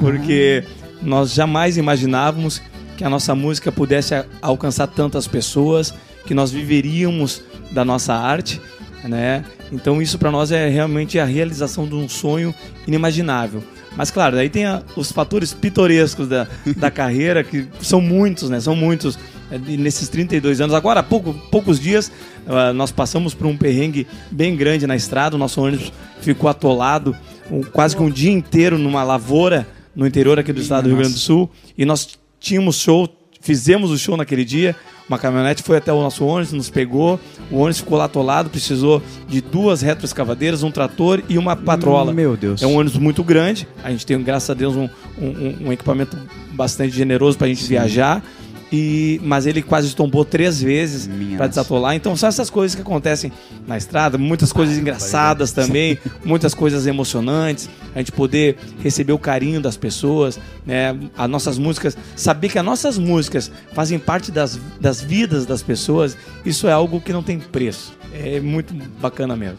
Porque 0.00 0.64
nós 1.02 1.32
jamais 1.32 1.76
imaginávamos 1.76 2.62
que 2.96 3.04
a 3.04 3.10
nossa 3.10 3.34
música 3.34 3.70
pudesse 3.70 4.14
alcançar 4.40 4.86
tantas 4.86 5.26
pessoas, 5.26 5.92
que 6.24 6.34
nós 6.34 6.50
viveríamos 6.50 7.42
da 7.70 7.84
nossa 7.84 8.14
arte, 8.14 8.60
né? 9.04 9.44
Então 9.70 10.00
isso 10.00 10.18
para 10.18 10.30
nós 10.30 10.50
é 10.52 10.68
realmente 10.68 11.18
a 11.18 11.24
realização 11.24 11.86
de 11.86 11.94
um 11.94 12.08
sonho 12.08 12.54
inimaginável. 12.86 13.62
Mas 13.96 14.10
claro, 14.10 14.36
daí 14.36 14.48
tem 14.48 14.64
a- 14.64 14.82
os 14.96 15.12
fatores 15.12 15.52
pitorescos 15.52 16.28
da, 16.28 16.46
da 16.76 16.90
carreira, 16.90 17.42
que 17.44 17.66
são 17.80 18.00
muitos, 18.00 18.48
né? 18.48 18.60
São 18.60 18.74
muitos. 18.76 19.18
É, 19.50 19.60
e 19.68 19.76
Nesses 19.76 20.08
32 20.08 20.60
anos, 20.60 20.74
agora 20.74 21.00
há 21.00 21.02
pouco, 21.02 21.34
poucos 21.50 21.78
dias, 21.78 22.10
ah, 22.46 22.72
nós 22.72 22.90
passamos 22.90 23.34
por 23.34 23.46
um 23.46 23.56
perrengue 23.56 24.06
bem 24.30 24.56
grande 24.56 24.86
na 24.86 24.96
estrada, 24.96 25.36
o 25.36 25.38
nosso 25.38 25.60
ônibus 25.60 25.92
ficou 26.22 26.48
atolado 26.48 27.14
um- 27.50 27.62
quase 27.62 27.94
que 27.94 28.02
um 28.02 28.10
dia 28.10 28.30
inteiro 28.32 28.78
numa 28.78 29.02
lavoura 29.04 29.66
no 29.94 30.06
interior 30.06 30.38
aqui 30.38 30.54
do 30.54 30.60
estado 30.62 30.84
do 30.84 30.88
Rio 30.88 30.96
Grande 30.98 31.12
do 31.12 31.18
Sul, 31.20 31.50
e 31.76 31.84
nós 31.84 32.18
tínhamos 32.40 32.76
show, 32.76 33.06
fizemos 33.42 33.90
o 33.90 33.98
show 33.98 34.16
naquele 34.16 34.42
dia, 34.44 34.74
uma 35.12 35.18
caminhonete 35.18 35.62
foi 35.62 35.76
até 35.76 35.92
o 35.92 36.00
nosso 36.00 36.24
ônibus, 36.24 36.52
nos 36.52 36.70
pegou, 36.70 37.20
o 37.50 37.56
ônibus 37.58 37.78
ficou 37.78 37.98
lá 37.98 38.04
atolado, 38.04 38.48
precisou 38.50 39.02
de 39.28 39.40
duas 39.40 39.82
retroescavadeiras, 39.82 40.62
um 40.62 40.70
trator 40.70 41.22
e 41.28 41.36
uma 41.38 41.54
patrola. 41.54 42.12
Meu 42.12 42.36
Deus. 42.36 42.62
É 42.62 42.66
um 42.66 42.76
ônibus 42.76 42.98
muito 42.98 43.22
grande. 43.22 43.68
A 43.84 43.90
gente 43.90 44.06
tem, 44.06 44.20
graças 44.22 44.48
a 44.48 44.54
Deus, 44.54 44.74
um, 44.74 44.88
um- 45.20 45.68
um 45.68 45.72
equipamento 45.72 46.16
bastante 46.52 46.94
generoso 46.96 47.36
para 47.36 47.46
a 47.46 47.50
gente 47.50 47.64
viajar. 47.66 48.22
E, 48.72 49.20
mas 49.22 49.44
ele 49.44 49.60
quase 49.60 49.94
tombou 49.94 50.24
três 50.24 50.62
vezes 50.62 51.08
para 51.36 51.46
desatolar. 51.46 51.94
Então 51.94 52.16
são 52.16 52.26
essas 52.26 52.48
coisas 52.48 52.74
que 52.74 52.80
acontecem 52.80 53.30
na 53.66 53.76
estrada, 53.76 54.16
muitas 54.16 54.50
coisas 54.50 54.78
engraçadas 54.78 55.52
também, 55.52 55.98
muitas 56.24 56.54
coisas 56.54 56.86
emocionantes. 56.86 57.68
A 57.94 57.98
gente 57.98 58.12
poder 58.12 58.56
receber 58.82 59.12
o 59.12 59.18
carinho 59.18 59.60
das 59.60 59.76
pessoas, 59.76 60.40
né? 60.64 60.96
As 61.18 61.28
nossas 61.28 61.58
músicas, 61.58 61.94
saber 62.16 62.48
que 62.48 62.58
as 62.58 62.64
nossas 62.64 62.96
músicas 62.96 63.52
fazem 63.74 63.98
parte 63.98 64.32
das, 64.32 64.58
das 64.80 65.02
vidas 65.02 65.44
das 65.44 65.62
pessoas, 65.62 66.16
isso 66.46 66.66
é 66.66 66.72
algo 66.72 66.98
que 66.98 67.12
não 67.12 67.22
tem 67.22 67.38
preço. 67.38 67.92
É 68.14 68.40
muito 68.40 68.72
bacana 68.98 69.36
mesmo. 69.36 69.58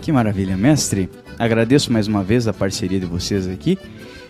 Que 0.00 0.12
maravilha, 0.12 0.56
mestre. 0.56 1.10
Agradeço 1.36 1.92
mais 1.92 2.06
uma 2.06 2.22
vez 2.22 2.46
a 2.46 2.52
parceria 2.52 3.00
de 3.00 3.06
vocês 3.06 3.48
aqui 3.48 3.76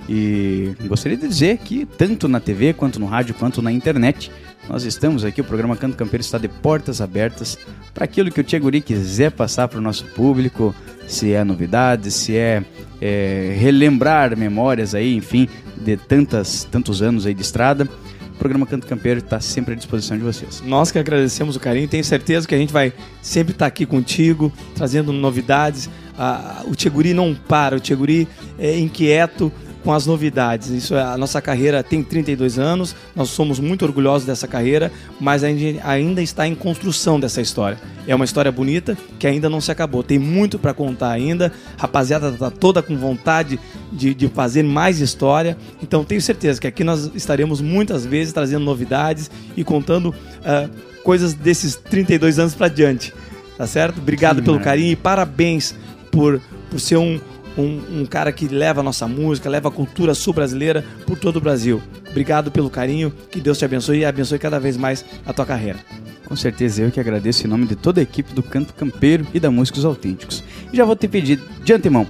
e 0.09 0.75
gostaria 0.87 1.16
de 1.16 1.28
dizer 1.28 1.59
que 1.59 1.87
tanto 1.87 2.28
na 2.28 2.40
TV 2.40 2.73
quanto 2.73 2.99
no 2.99 3.06
rádio 3.06 3.35
quanto 3.35 3.62
na 3.62 3.71
internet 3.71 4.30
nós 4.68 4.85
estamos 4.85 5.25
aqui, 5.25 5.40
o 5.40 5.44
programa 5.44 5.76
Canto 5.76 5.97
Campeiro 5.97 6.23
está 6.23 6.38
de 6.38 6.49
portas 6.49 7.00
abertas 7.00 7.59
para 7.92 8.04
aquilo 8.04 8.30
que 8.30 8.40
o 8.40 8.44
Tcheguri 8.44 8.80
quiser 8.80 9.32
passar 9.32 9.66
para 9.66 9.78
o 9.78 9.82
nosso 9.82 10.04
público, 10.06 10.75
se 11.06 11.32
é 11.32 11.42
novidade, 11.42 12.12
se 12.12 12.37
é, 12.37 12.64
é, 13.00 13.56
relembrar 13.59 14.37
memórias 14.37 14.94
aí, 14.94 15.16
enfim, 15.16 15.49
de 15.76 15.97
tantas, 15.97 16.62
tantos 16.64 17.02
anos 17.02 17.26
aí 17.26 17.35
de 17.35 17.42
estrada. 17.42 17.88
O 18.35 18.38
programa 18.38 18.64
Canto 18.64 18.87
Campeiro 18.87 19.18
está 19.18 19.40
sempre 19.40 19.75
à 19.75 19.76
disposição 19.76 20.16
de 20.16 20.23
vocês. 20.23 20.62
Nós 20.64 20.92
que 20.92 20.99
agradecemos 20.99 21.56
o 21.56 21.61
carinho, 21.61 21.88
tenho 21.88 22.04
certeza 22.04 22.47
que 22.47 22.54
a 22.54 22.59
gente 22.59 22.73
vai 22.73 22.92
sempre 23.21 23.52
estar 23.52 23.66
aqui 23.66 23.85
contigo, 23.85 24.52
trazendo 24.76 25.12
novidades. 25.12 25.90
Ah, 26.16 26.62
o 26.66 26.75
Tcheguri 26.75 27.12
não 27.12 27.35
para, 27.35 27.76
o 27.76 27.80
Tcheguri 27.80 28.28
é 28.59 28.78
inquieto 28.78 29.52
com 29.82 29.92
as 29.92 30.06
novidades. 30.06 30.70
Isso 30.70 30.94
é, 30.94 31.02
a 31.02 31.16
nossa 31.16 31.40
carreira 31.40 31.82
tem 31.82 32.02
32 32.02 32.58
anos, 32.58 32.94
nós 33.14 33.30
somos 33.30 33.58
muito 33.58 33.84
orgulhosos 33.84 34.26
dessa 34.26 34.46
carreira, 34.46 34.92
mas 35.20 35.44
a 35.44 35.48
gente 35.48 35.80
ainda 35.82 36.22
está 36.22 36.46
em 36.46 36.54
construção 36.54 37.18
dessa 37.18 37.40
história. 37.40 37.78
É 38.06 38.14
uma 38.14 38.24
história 38.24 38.50
bonita 38.50 38.96
que 39.18 39.26
ainda 39.26 39.48
não 39.48 39.60
se 39.60 39.70
acabou, 39.70 40.02
tem 40.02 40.18
muito 40.18 40.58
para 40.58 40.74
contar 40.74 41.10
ainda. 41.10 41.52
Rapaziada 41.76 42.32
tá 42.32 42.50
toda 42.50 42.82
com 42.82 42.96
vontade 42.96 43.58
de, 43.92 44.14
de 44.14 44.28
fazer 44.28 44.62
mais 44.62 45.00
história, 45.00 45.56
então 45.82 46.04
tenho 46.04 46.20
certeza 46.20 46.60
que 46.60 46.66
aqui 46.66 46.84
nós 46.84 47.10
estaremos 47.14 47.60
muitas 47.60 48.04
vezes 48.06 48.32
trazendo 48.32 48.64
novidades 48.64 49.30
e 49.56 49.64
contando 49.64 50.14
ah, 50.44 50.68
coisas 51.02 51.34
desses 51.34 51.76
32 51.76 52.38
anos 52.38 52.54
para 52.54 52.68
diante. 52.68 53.12
Tá 53.56 53.66
certo? 53.66 53.98
Obrigado 53.98 54.36
Que 54.36 54.42
pelo 54.42 54.58
carinho 54.58 54.92
e 54.92 54.96
parabéns 54.96 55.74
por, 56.10 56.40
por 56.70 56.80
ser 56.80 56.96
um, 56.96 57.20
um, 57.56 58.00
um 58.00 58.06
cara 58.06 58.32
que 58.32 58.49
leva 58.49 58.80
a 58.80 58.82
nossa 58.82 59.06
música, 59.06 59.49
leva 59.49 59.68
a 59.68 59.73
cultura 59.73 60.14
sul-brasileira 60.14 60.85
por 61.06 61.18
todo 61.18 61.37
o 61.37 61.40
Brasil. 61.40 61.82
Obrigado 62.11 62.50
pelo 62.50 62.71
carinho, 62.71 63.12
que 63.30 63.40
Deus 63.40 63.59
te 63.59 63.64
abençoe 63.64 63.99
e 63.99 64.04
abençoe 64.04 64.38
cada 64.38 64.59
vez 64.59 64.76
mais 64.76 65.04
a 65.25 65.32
tua 65.32 65.47
carreira. 65.47 65.78
Com 66.25 66.37
certeza 66.37 66.82
eu 66.82 66.90
que 66.90 67.00
agradeço 67.00 67.47
em 67.47 67.50
nome 67.50 67.66
de 67.66 67.76
toda 67.76 68.00
a 68.00 68.02
equipe 68.02 68.32
do 68.32 68.42
Canto 68.42 68.73
Campeiro 68.75 69.26
e 69.35 69.40
da 69.40 69.50
Músicos 69.50 69.85
Autênticos. 69.85 70.42
E 70.73 70.76
já 70.76 70.85
vou 70.85 70.97
te 70.97 71.06
pedir 71.09 71.40
de 71.62 71.73
antemão, 71.73 72.06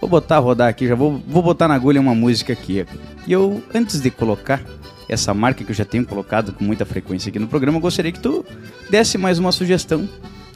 vou 0.00 0.08
botar 0.08 0.38
rodar 0.38 0.68
aqui, 0.68 0.86
já 0.86 0.94
vou, 0.94 1.20
vou 1.26 1.42
botar 1.42 1.66
na 1.68 1.74
agulha 1.74 2.00
uma 2.00 2.14
música 2.14 2.52
aqui. 2.52 2.86
E 3.26 3.32
eu, 3.32 3.62
antes 3.74 4.00
de 4.00 4.10
colocar 4.10 4.62
essa 5.08 5.32
marca 5.32 5.64
que 5.64 5.70
eu 5.70 5.74
já 5.74 5.84
tenho 5.84 6.04
colocado 6.04 6.52
com 6.52 6.62
muita 6.62 6.84
frequência 6.84 7.30
aqui 7.30 7.38
no 7.38 7.48
programa, 7.48 7.78
eu 7.78 7.82
gostaria 7.82 8.12
que 8.12 8.20
tu 8.20 8.44
desse 8.90 9.16
mais 9.16 9.38
uma 9.38 9.50
sugestão 9.50 10.08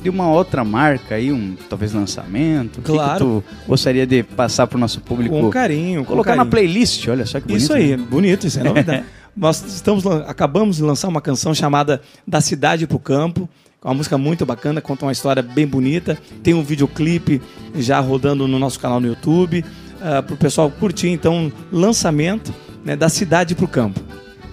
de 0.03 0.11
uma 0.11 0.29
outra 0.31 0.65
marca 0.65 1.15
aí, 1.15 1.33
um 1.33 1.55
talvez 1.69 1.93
lançamento. 1.93 2.79
O 2.79 2.83
que 2.83 2.91
que 2.91 2.93
Claro. 2.93 3.19
tu 3.43 3.45
gostaria 3.69 4.07
de 4.07 4.23
passar 4.23 4.67
pro 4.67 4.79
nosso 4.79 5.01
público? 5.01 5.35
Com 5.39 5.51
carinho, 5.51 6.01
com 6.01 6.07
Colocar 6.13 6.31
na 6.33 6.45
carinho. 6.45 6.51
playlist, 6.51 7.07
olha 7.09 7.25
só 7.27 7.41
que 7.41 7.47
bonito. 7.47 7.63
Isso 7.63 7.73
aí, 7.73 7.97
né? 7.97 8.05
bonito, 8.11 8.47
isso 8.47 8.59
é 8.61 8.63
novidade. 8.65 9.05
Nós 9.37 9.65
estamos, 9.65 10.05
acabamos 10.07 10.77
de 10.77 10.83
lançar 10.83 11.09
uma 11.09 11.21
canção 11.23 11.55
chamada 11.55 12.03
Da 12.27 12.41
Cidade 12.41 12.87
pro 12.87 12.99
Campo. 12.99 13.49
Uma 13.83 13.95
música 13.95 14.17
muito 14.19 14.45
bacana, 14.45 14.81
conta 14.81 15.07
uma 15.07 15.13
história 15.13 15.43
bem 15.43 15.67
bonita. 15.67 16.19
Tem 16.43 16.53
um 16.55 16.63
videoclipe 16.63 17.41
já 17.75 17.99
rodando 17.99 18.47
no 18.47 18.59
nosso 18.59 18.79
canal 18.79 19.01
no 19.01 19.07
YouTube. 19.09 19.65
para 19.99 20.35
o 20.35 20.37
pessoal 20.37 20.71
curtir, 20.71 21.09
então, 21.09 21.51
lançamento 21.73 22.53
né, 22.85 22.95
da 22.97 23.09
cidade 23.09 23.55
pro 23.55 23.67
campo. 23.69 24.01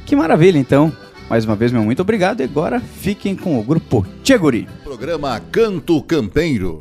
Que 0.05 0.15
maravilha, 0.15 0.57
então. 0.57 0.91
Mais 1.29 1.45
uma 1.45 1.55
vez, 1.55 1.71
meu 1.71 1.83
muito 1.83 2.01
obrigado. 2.01 2.41
E 2.41 2.43
agora 2.43 2.79
fiquem 2.79 3.36
com 3.36 3.59
o 3.59 3.63
grupo 3.63 4.05
Tcheguri. 4.24 4.67
Programa 4.83 5.39
Canto 5.51 6.01
Campeiro. 6.01 6.79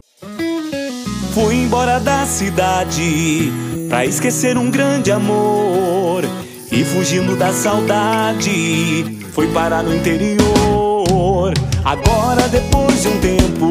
Fui 1.35 1.55
embora 1.55 2.01
da 2.01 2.25
cidade 2.25 3.53
pra 3.89 4.07
esquecer 4.07 4.57
um 4.57 4.71
grande 4.71 5.13
amor. 5.13 6.25
E 6.73 6.85
fugindo 6.85 7.37
da 7.37 7.53
saudade, 7.53 9.19
foi 9.33 9.47
parar 9.49 9.83
no 9.83 9.95
interior. 9.95 11.53
Agora, 11.85 12.49
depois 12.49 13.03
de 13.03 13.09
um 13.09 13.21
tempo, 13.21 13.71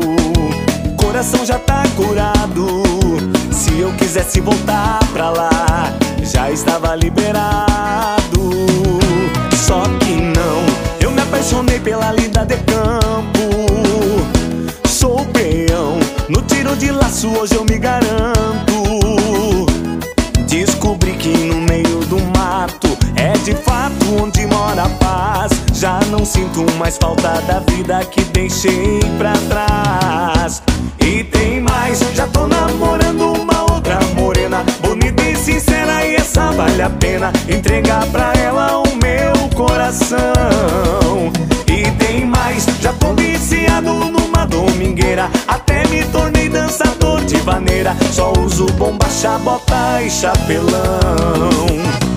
o 0.86 0.96
coração 0.96 1.46
já 1.46 1.58
tá 1.60 1.84
curado. 1.96 2.84
Se 3.52 3.80
eu 3.80 3.92
quisesse 3.94 4.40
voltar 4.40 5.00
pra 5.12 5.30
lá, 5.30 5.50
já 6.24 6.52
estava 6.52 6.96
liberado. 6.96 8.18
Só 9.56 9.84
que 10.00 10.07
apaixonei 11.38 11.80
pela 11.80 12.12
linda 12.14 12.44
de 12.44 12.58
campo. 12.58 13.48
Sou 14.88 15.24
peão, 15.26 16.00
no 16.28 16.42
tiro 16.42 16.76
de 16.76 16.92
laço 16.92 17.30
hoje 17.30 17.54
eu 17.56 17.64
me 17.64 17.78
garanto. 17.78 19.68
Descobri 20.48 21.12
que 21.14 21.30
no 21.30 21.62
meio 21.62 22.00
do 22.06 22.20
mato 22.38 22.98
É 23.16 23.34
de 23.34 23.54
fato 23.54 24.24
onde 24.24 24.48
mora 24.48 24.84
a 24.84 24.90
paz. 24.90 25.52
Já 25.74 26.00
não 26.10 26.26
sinto 26.26 26.66
mais 26.80 26.98
falta 26.98 27.40
da 27.42 27.60
vida 27.72 28.04
que 28.06 28.24
deixei 28.26 29.00
pra 29.20 29.34
trás. 29.48 30.64
E 31.00 31.24
tem 31.24 31.62
mais, 31.62 32.00
já 32.16 32.26
tô 32.28 32.48
namorando 32.48 33.34
uma 33.34 33.74
outra 33.74 34.00
morena. 34.16 34.64
Bonita 34.82 35.22
e 35.24 35.36
sincera 35.36 36.04
e 36.04 36.16
essa 36.16 36.52
vale 36.52 36.82
a 36.82 36.90
pena 36.90 37.32
Entregar 37.48 38.08
pra 38.08 38.34
ela 38.34 38.80
o 38.80 38.96
meu 38.96 39.50
coração. 39.56 41.07
Mais, 42.58 42.66
já 42.82 42.92
tô 42.94 43.14
viciado 43.14 43.94
numa 43.94 44.44
domingueira, 44.48 45.30
até 45.48 45.86
me 45.90 46.04
tornei 46.06 46.50
dançador 46.50 47.24
de 47.24 47.38
vaneira, 47.38 47.96
só 48.12 48.34
uso 48.34 48.66
bomba, 48.74 49.08
chabota 49.12 50.02
e 50.02 50.10
chapelão. 50.10 52.17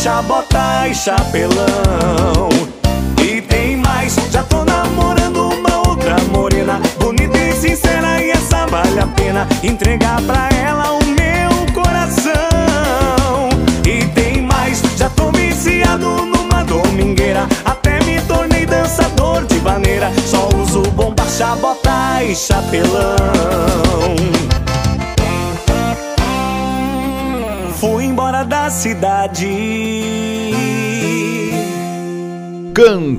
bomba, 0.00 0.02
chabota 0.02 0.88
e 0.88 0.94
chapelão 0.94 2.59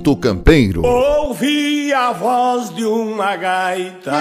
Canto 0.01 0.15
Campeiro. 0.15 0.83
Ouvi 0.83 1.93
a 1.93 2.11
voz 2.11 2.73
de 2.73 2.83
uma 2.83 3.35
gaita 3.35 4.11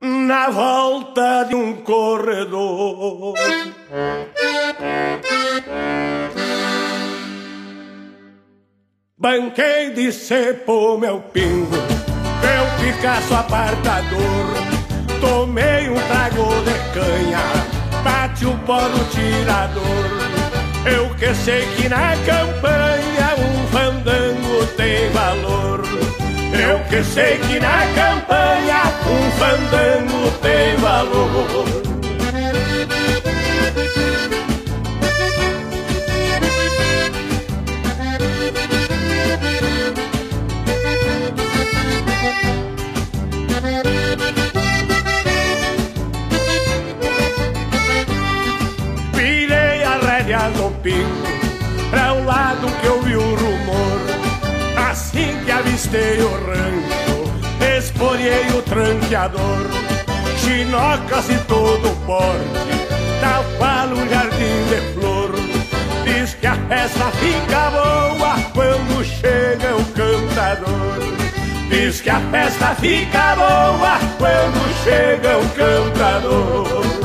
na 0.00 0.48
volta 0.48 1.42
de 1.48 1.56
um 1.56 1.74
corredor. 1.78 3.34
Banquei 9.18 9.90
de 9.90 10.12
cepo 10.12 10.96
meu 10.98 11.20
pingo, 11.20 11.76
meu 11.76 12.92
Picasso 12.94 13.34
apartador. 13.34 14.54
Tomei 15.20 15.88
um 15.88 15.96
trago 16.06 16.46
de 16.62 16.74
canha, 16.94 17.40
bate 18.04 18.46
o 18.46 18.56
pó 18.58 18.82
no 18.82 19.04
tirador. 19.06 20.21
Eu 20.84 21.14
que 21.14 21.32
sei 21.34 21.64
que 21.76 21.88
na 21.88 22.16
campanha 22.26 23.36
um 23.38 23.66
fandango 23.68 24.66
tem 24.76 25.10
valor. 25.10 25.82
Eu 26.52 26.80
que 26.90 27.04
sei 27.04 27.38
que 27.38 27.60
na 27.60 27.86
campanha 27.94 28.82
um 29.08 29.30
fandango 29.38 30.30
tem 30.42 30.76
valor. 30.78 31.91
Avistei 55.82 56.22
o 56.22 56.30
rancho 56.46 57.76
Esporei 57.76 58.46
o 58.56 58.62
tranqueador 58.62 59.68
Chinocas 60.38 61.28
e 61.28 61.36
todo 61.48 61.90
o 61.90 61.96
porte 62.06 63.20
Tapalo 63.20 63.96
um 63.96 64.08
jardim 64.08 64.64
de 64.68 64.92
flor. 64.92 65.32
Diz 66.04 66.34
que 66.34 66.46
a 66.46 66.54
festa 66.54 67.10
fica 67.10 67.70
boa 67.70 68.36
Quando 68.54 69.04
chega 69.04 69.74
o 69.74 69.84
cantador. 69.86 71.02
Diz 71.68 72.00
que 72.00 72.10
a 72.10 72.20
festa 72.30 72.74
fica 72.76 73.34
boa 73.34 73.98
Quando 74.18 74.84
chega 74.84 75.38
o 75.38 75.48
cantador 75.50 77.01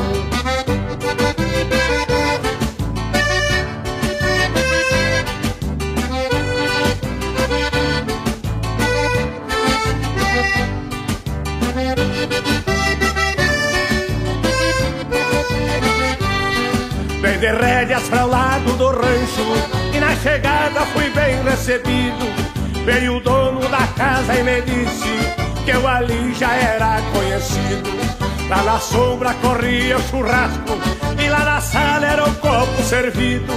de 17.47 17.53
rédeas 17.53 18.03
para 18.09 18.25
o 18.25 18.29
lado 18.29 18.73
do 18.73 18.89
rancho. 18.89 19.45
E 19.93 19.99
na 19.99 20.15
chegada 20.17 20.81
fui 20.87 21.09
bem 21.11 21.41
recebido. 21.43 22.25
Veio 22.83 23.17
o 23.17 23.19
dono 23.21 23.61
da 23.69 23.87
casa 23.95 24.33
e 24.35 24.43
me 24.43 24.61
disse 24.61 25.17
Que 25.63 25.71
eu 25.71 25.87
ali 25.87 26.33
já 26.33 26.53
era 26.53 27.01
conhecido. 27.13 27.89
Lá 28.49 28.63
na 28.63 28.79
sombra 28.79 29.33
corria 29.41 29.97
o 29.97 30.01
churrasco 30.03 30.77
E 31.21 31.27
lá 31.27 31.39
na 31.39 31.59
sala 31.59 32.05
era 32.05 32.23
o 32.23 32.35
copo 32.35 32.81
servido. 32.83 33.53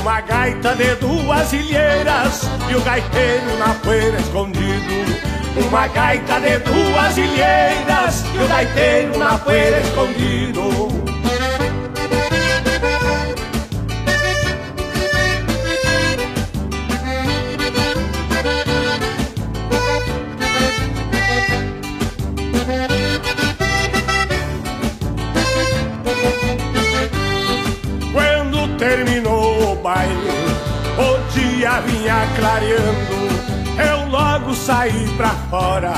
Uma 0.00 0.20
gaita 0.20 0.74
de 0.74 0.94
duas 0.96 1.52
ilheiras 1.52 2.48
E 2.70 2.74
o 2.74 2.80
gaiteiro 2.80 3.58
na 3.58 3.74
poeira 3.74 4.18
escondido. 4.18 5.22
Uma 5.68 5.86
gaita 5.88 6.40
de 6.40 6.58
duas 6.58 7.16
ilheiras 7.16 8.24
E 8.34 8.38
o 8.42 8.48
gaiteiro 8.48 9.18
na 9.18 9.38
poeira 9.38 9.80
escondido 9.80 11.11
vinha 31.86 32.26
clareando, 32.36 33.32
eu 33.78 34.08
logo 34.08 34.54
saí 34.54 35.08
pra 35.16 35.30
fora. 35.50 35.92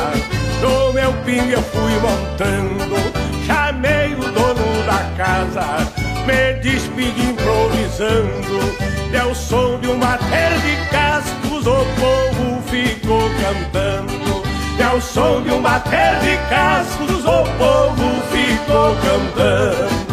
No 0.60 0.92
meu 0.92 1.12
pingue 1.24 1.52
eu 1.52 1.62
fui 1.62 1.92
montando, 2.00 2.96
chamei 3.46 4.14
o 4.14 4.32
dono 4.32 4.82
da 4.86 5.04
casa, 5.16 5.86
me 6.26 6.54
despedi 6.60 7.22
improvisando. 7.22 8.94
Deu 9.10 9.34
som 9.34 9.78
de 9.78 9.88
um 9.88 9.98
bater 9.98 10.58
de 10.60 10.90
cascos, 10.90 11.66
o 11.66 11.84
povo 12.00 12.62
ficou 12.66 13.30
cantando. 13.40 14.42
Deu 14.76 15.00
som 15.00 15.42
de 15.42 15.50
um 15.50 15.62
bater 15.62 16.18
de 16.20 16.36
cascos, 16.48 17.24
o 17.24 17.44
povo 17.58 18.22
ficou 18.32 18.96
cantando. 18.96 20.03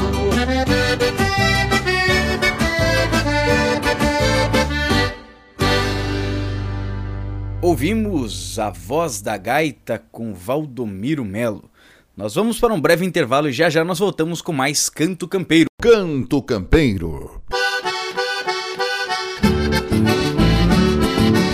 Ouvimos 7.71 8.59
a 8.59 8.69
voz 8.69 9.21
da 9.21 9.37
gaita 9.37 10.03
com 10.11 10.33
Valdomiro 10.33 11.23
Melo. 11.23 11.71
Nós 12.17 12.35
vamos 12.35 12.59
para 12.59 12.73
um 12.73 12.81
breve 12.81 13.05
intervalo 13.05 13.47
e 13.47 13.53
já 13.53 13.69
já 13.69 13.81
nós 13.81 13.97
voltamos 13.97 14.41
com 14.41 14.51
mais 14.51 14.89
Canto 14.89 15.25
Campeiro. 15.25 15.67
Canto 15.81 16.41
Campeiro. 16.41 17.41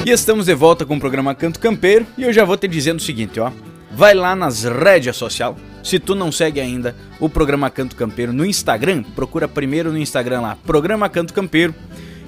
E 0.03 0.09
estamos 0.09 0.47
de 0.47 0.55
volta 0.55 0.87
com 0.87 0.97
o 0.97 0.99
programa 0.99 1.35
Canto 1.35 1.59
Campeiro 1.59 2.07
e 2.17 2.23
eu 2.23 2.33
já 2.33 2.43
vou 2.43 2.57
te 2.57 2.67
dizendo 2.67 2.97
o 2.97 3.03
seguinte, 3.03 3.39
ó. 3.39 3.51
Vai 3.91 4.15
lá 4.15 4.35
nas 4.35 4.63
redes 4.63 5.15
social. 5.15 5.55
Se 5.83 5.99
tu 5.99 6.15
não 6.15 6.31
segue 6.31 6.59
ainda 6.59 6.95
o 7.19 7.29
programa 7.29 7.69
Canto 7.69 7.95
Campeiro 7.95 8.33
no 8.33 8.43
Instagram, 8.43 9.03
procura 9.03 9.47
primeiro 9.47 9.91
no 9.91 9.99
Instagram 9.99 10.41
lá, 10.41 10.57
Programa 10.65 11.07
Canto 11.09 11.31
Campeiro. 11.31 11.75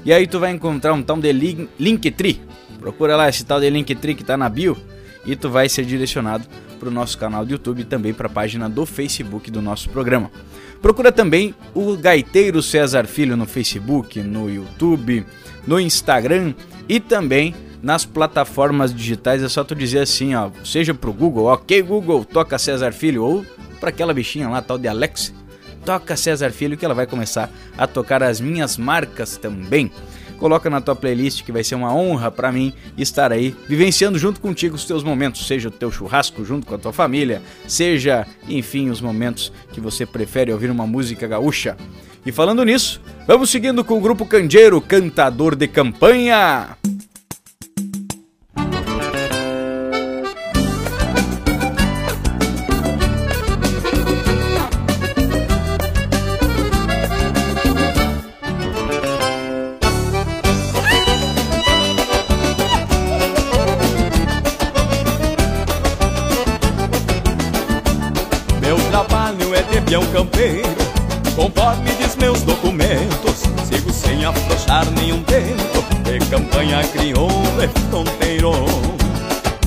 E 0.06 0.14
aí 0.14 0.28
tu 0.28 0.40
vai 0.40 0.52
encontrar 0.52 0.94
um 0.94 1.02
tal 1.02 1.18
de 1.18 1.34
Linktree, 1.34 2.40
Procura 2.80 3.16
lá 3.16 3.28
esse 3.28 3.46
tal 3.46 3.60
de 3.60 3.70
Linktree 3.70 4.16
que 4.16 4.24
tá 4.24 4.38
na 4.38 4.50
bio 4.50 4.78
e 5.26 5.36
tu 5.36 5.50
vai 5.50 5.68
ser 5.68 5.86
direcionado 5.86 6.46
para 6.80 6.90
o 6.90 6.92
nosso 6.92 7.18
canal 7.18 7.46
do 7.46 7.52
YouTube 7.52 7.82
e 7.82 7.86
também 7.86 8.14
para 8.14 8.28
a 8.28 8.32
página 8.32 8.70
do 8.70 8.86
Facebook 8.86 9.52
do 9.52 9.62
nosso 9.62 9.90
programa. 9.90 10.32
Procura 10.82 11.12
também 11.12 11.54
o 11.74 11.98
Gaiteiro 11.98 12.64
César 12.64 13.06
Filho 13.06 13.36
no 13.36 13.46
Facebook, 13.46 14.22
no 14.22 14.50
YouTube, 14.50 15.26
no 15.68 15.80
Instagram 15.80 16.54
e 16.88 17.02
também 17.02 17.54
nas 17.84 18.06
plataformas 18.06 18.94
digitais. 18.96 19.44
É 19.44 19.50
só 19.50 19.64
tu 19.64 19.76
dizer 19.76 20.00
assim, 20.00 20.36
ó, 20.36 20.50
seja 20.64 20.94
pro 20.94 21.12
Google, 21.12 21.46
ok 21.46 21.82
Google, 21.82 22.24
toca 22.24 22.58
César 22.58 22.94
Filho 22.94 23.24
ou 23.24 23.46
para 23.80 23.90
aquela 23.90 24.14
bichinha 24.14 24.48
lá 24.48 24.62
tal 24.62 24.78
de 24.78 24.88
Alex, 24.88 25.34
toca 25.86 26.16
César 26.16 26.52
Filho 26.52 26.78
que 26.78 26.86
ela 26.86 26.94
vai 26.94 27.06
começar 27.06 27.50
a 27.78 27.86
tocar 27.86 28.24
as 28.24 28.40
minhas 28.40 28.78
marcas 28.78 29.36
também 29.36 29.92
coloca 30.40 30.70
na 30.70 30.82
tua 30.82 30.96
playlist 30.96 31.44
que 31.44 31.52
vai 31.52 31.64
ser 31.64 31.76
uma 31.76 31.94
honra 31.94 32.32
para 32.32 32.52
mim 32.52 32.74
estar 32.98 33.32
aí 33.32 33.56
vivenciando 33.68 34.18
junto 34.18 34.40
contigo 34.40 34.76
os 34.76 34.86
teus 34.86 35.04
momentos, 35.04 35.46
seja 35.46 35.68
o 35.68 35.72
teu 35.72 35.92
churrasco 35.92 36.44
junto 36.46 36.66
com 36.66 36.76
a 36.76 36.78
tua 36.78 36.94
família, 36.94 37.42
seja, 37.68 38.26
enfim, 38.48 38.90
os 38.90 39.02
momentos 39.02 39.52
que 39.72 39.82
você 39.82 40.06
prefere 40.06 40.52
ouvir 40.52 40.72
uma 40.72 40.88
música 40.88 41.28
gaúcha. 41.28 41.78
E 42.26 42.32
falando 42.32 42.64
nisso, 42.64 43.02
vamos 43.28 43.50
seguindo 43.50 43.84
com 43.84 43.98
o 43.98 44.02
grupo 44.02 44.26
Candeiro, 44.26 44.82
cantador 44.82 45.56
de 45.56 45.68
campanha. 45.68 46.78
Conforme 71.40 71.90
diz 71.94 72.18
meus 72.18 72.42
documentos 72.42 73.44
Sigo 73.64 73.94
sem 73.94 74.26
afrouxar 74.26 74.86
nenhum 74.92 75.24
tempo 75.24 75.82
De 76.04 76.20
campanha 76.30 76.84
crioula 76.84 77.64
e 77.64 77.80
fronteiro 77.90 78.52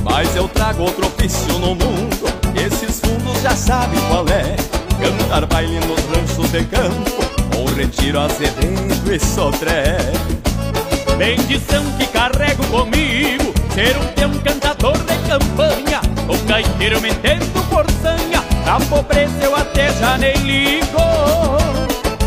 Mas 0.05 0.37
eu 0.37 0.47
trago 0.49 0.83
outro 0.83 1.07
ofício 1.07 1.51
no 1.55 1.69
mundo 1.69 2.31
Esses 2.55 3.01
fundos 3.01 3.41
já 3.41 3.57
sabem 3.57 3.99
qual 4.11 4.29
é. 4.29 4.55
Cantar 5.01 5.47
baile 5.47 5.81
nos 5.87 5.99
ranchos 6.15 6.53
de 6.53 6.63
campo 6.67 7.57
Ou 7.57 7.65
retiro 7.75 8.21
azevedo 8.21 9.11
e 9.11 9.19
sotré 9.19 9.97
Bendição 11.17 11.83
que 11.97 12.07
carrego 12.09 12.67
comigo 12.67 13.62
Ser 13.75 13.97
um 13.97 14.07
peão 14.09 14.31
cantador 14.45 14.99
de 14.99 15.17
campanha 15.27 16.03
O 16.29 16.37
gaiteiro 16.47 17.01
me 17.01 17.09
entendo 17.09 17.69
por 17.71 17.91
sanha. 18.03 18.43
Na 18.67 18.79
pobreza 18.81 19.33
eu 19.43 19.57
até 19.57 19.91
já 19.95 20.19
nem 20.19 20.35
ligo. 20.37 20.99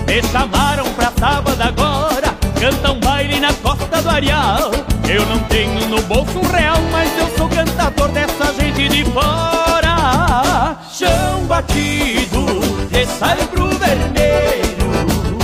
Me 0.07 0.23
chamaram 0.31 0.85
pra 0.93 1.11
sábado 1.19 1.61
agora 1.61 2.33
Canta 2.59 2.91
um 2.91 2.99
baile 2.99 3.39
na 3.39 3.53
costa 3.53 4.01
do 4.01 4.09
Areal. 4.09 4.71
Eu 5.07 5.23
não 5.27 5.37
tenho 5.43 5.87
no 5.87 6.01
bolso 6.03 6.39
um 6.39 6.47
real 6.51 6.77
Mas 6.91 7.15
eu 7.15 7.27
sou 7.37 7.47
cantador 7.47 8.07
dessa 8.09 8.51
gente 8.59 8.89
de 8.89 9.05
fora. 9.11 10.77
Chão 10.91 11.45
batido 11.45 12.45
de 12.89 13.05
saibro 13.05 13.69
vermelho 13.77 15.37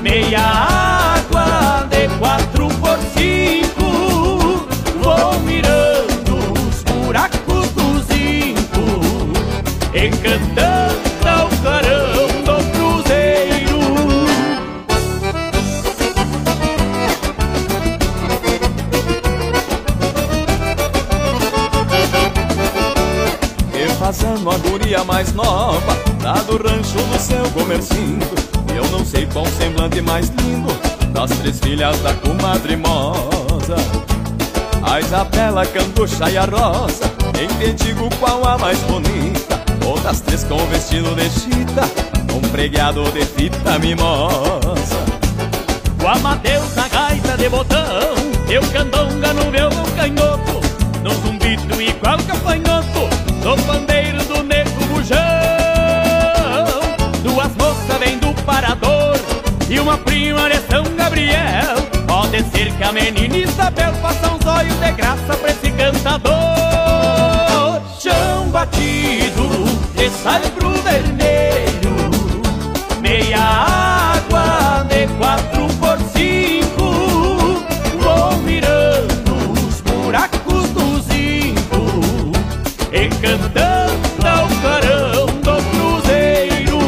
Meia 0.00 0.99
Encantando 9.92 11.00
o 11.24 11.62
carão 11.64 12.42
do 12.44 12.70
cruzeiro. 12.70 13.80
E 23.74 23.88
fazendo 23.98 24.48
a 24.48 24.58
guria 24.58 25.02
mais 25.02 25.32
nova 25.32 25.80
Lá 26.22 26.34
do 26.34 26.56
rancho 26.56 27.00
no 27.12 27.18
seu 27.18 27.50
comercinho 27.50 28.20
Eu 28.72 28.84
não 28.92 29.04
sei 29.04 29.26
qual 29.26 29.44
semblante 29.46 30.00
mais 30.00 30.28
lindo 30.28 30.72
Das 31.12 31.30
três 31.30 31.58
filhas 31.58 31.98
da 32.00 32.14
comadre 32.14 32.76
mosa 32.76 33.74
A 34.82 35.00
Isabela, 35.00 35.66
Canducha 35.66 36.30
e 36.30 36.38
a 36.38 36.44
Rosa 36.44 37.10
Nem 37.34 37.48
te 37.48 37.84
digo 37.84 38.08
qual 38.20 38.46
a 38.46 38.56
mais 38.56 38.78
bonita 38.80 39.59
Todas 39.80 40.20
três 40.20 40.44
com 40.44 40.58
vestido 40.66 41.14
de 41.14 41.28
chita 41.30 41.82
Um 42.34 42.40
pregueado 42.50 43.04
de 43.12 43.24
fita 43.24 43.78
mimosa. 43.78 45.00
O 46.02 46.06
Amadeus 46.08 46.74
na 46.74 46.88
gaita 46.88 47.36
de 47.36 47.48
botão 47.48 48.14
Eu 48.48 48.62
candonga 48.72 49.32
no 49.34 49.50
meu 49.50 49.68
canhoto 49.96 50.60
No 51.02 51.10
zumbido 51.14 51.80
igual 51.80 52.18
gafanhoto 52.18 53.08
No 53.44 53.56
pandeiro 53.64 54.24
do 54.24 54.42
nego 54.42 54.70
bujão. 54.86 55.18
Duas 57.22 57.54
moças 57.56 57.98
vêm 57.98 58.18
do 58.18 58.32
parador 58.44 59.18
E 59.68 59.78
uma 59.78 59.98
prima 59.98 60.48
de 60.48 60.58
São 60.70 60.84
Gabriel. 60.96 61.76
Pode 62.06 62.42
ser 62.50 62.72
que 62.72 62.82
a 62.82 62.92
menina 62.92 63.36
Isabel 63.36 63.92
Faça 64.00 64.30
um 64.30 64.40
zóio 64.42 64.74
de 64.74 64.92
graça 64.92 65.36
pra 65.36 65.50
esse 65.50 65.70
cantador 65.72 66.39
de 70.20 70.22
saibro 70.22 70.70
vermelho 70.82 72.10
Meia 73.00 73.38
água 73.38 74.84
de 74.88 75.06
quatro 75.18 75.66
por 75.78 75.98
cinco. 76.12 77.64
Vou 77.98 78.36
mirando 78.42 79.52
os 79.52 79.80
buracos 79.80 80.68
do 80.70 81.00
zinco 81.00 82.32
Encantando 82.92 84.26
ao 84.26 84.48
carão 84.62 85.26
do 85.26 85.62
cruzeiro. 85.70 86.80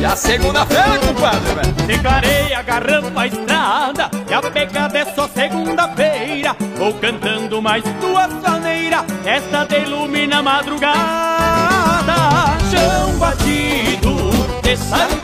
E 0.00 0.04
a 0.04 0.16
segunda-feira, 0.16 0.98
compadre, 0.98 1.54
velho? 1.54 1.74
Ficarei 1.86 2.54
agarrando 2.54 3.18
a 3.18 3.26
Vou 6.84 6.92
cantando 6.92 7.62
mais 7.62 7.82
duas 7.98 8.30
maneiras 8.42 9.06
Esta 9.24 9.64
de 9.64 9.84
ilumina 9.84 10.40
a 10.40 10.42
madrugada. 10.42 12.14
Chão 12.70 13.18
batido 13.18 14.14
de 14.62 14.76
saibro 14.76 15.23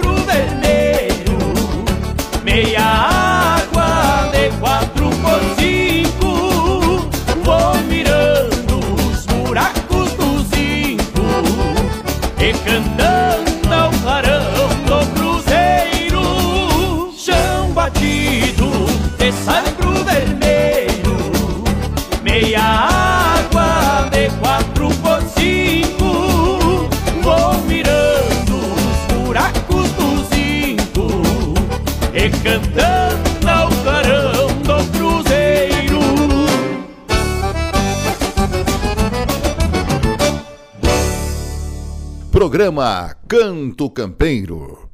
Programa 42.60 43.16
Canto 43.26 43.88
Campeiro. 43.88 44.90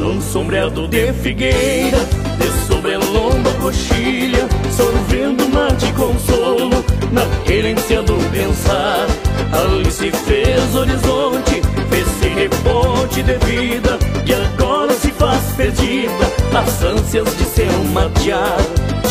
Num 0.00 0.18
sombreado 0.22 0.88
de 0.88 1.12
figueira, 1.12 1.98
de 2.38 2.66
sobrelomba 2.66 3.52
coxilha, 3.60 4.48
sorvendo 4.74 5.46
mate 5.50 5.92
consolo, 5.92 6.71
na 7.12 7.24
querência 7.44 8.02
do 8.02 8.14
pensar. 8.30 9.06
Ali 9.52 9.90
se 9.90 10.10
fez 10.10 10.74
horizonte, 10.74 11.62
fez-se 11.90 12.28
reponte 12.28 13.22
de 13.22 13.34
vida, 13.46 13.98
que 14.24 14.32
agora 14.32 14.92
se 14.94 15.12
faz 15.12 15.42
perdida, 15.56 16.26
as 16.56 16.82
ânsias 16.82 17.36
de 17.36 17.44
seu 17.44 17.84
matear. 17.92 18.56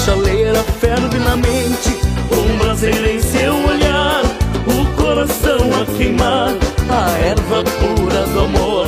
Chaleira 0.04 0.64
ferve 0.80 1.20
na 1.20 1.36
mente, 1.36 1.96
um 2.32 2.58
braseiro 2.58 3.08
em 3.08 3.22
seu 3.22 3.54
olhar, 3.54 4.24
o 4.66 5.02
coração 5.02 5.60
a 5.80 5.98
queimar, 5.98 6.54
a 6.90 7.12
erva 7.20 7.64
pura 7.64 8.24
do 8.34 8.40
amor. 8.40 8.88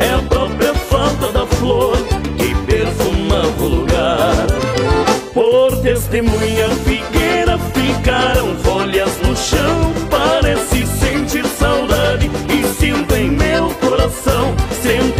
É 0.00 0.14
a 0.14 0.22
própria 0.28 0.74
falta 0.74 1.32
da 1.32 1.46
flor 1.46 1.96
que 2.36 2.54
perfumava 2.66 3.62
o 3.62 3.68
lugar. 3.68 4.57
Por 5.38 5.70
testemunha 5.82 6.68
figueira 6.84 7.56
ficaram 7.72 8.56
folhas 8.56 9.20
no 9.22 9.36
chão. 9.36 9.92
Parece 10.10 10.84
sentir 10.84 11.46
saudade 11.46 12.28
e 12.52 12.66
sinto 12.66 13.14
em 13.14 13.30
meu 13.30 13.70
coração. 13.76 14.52
Centenários 14.82 15.17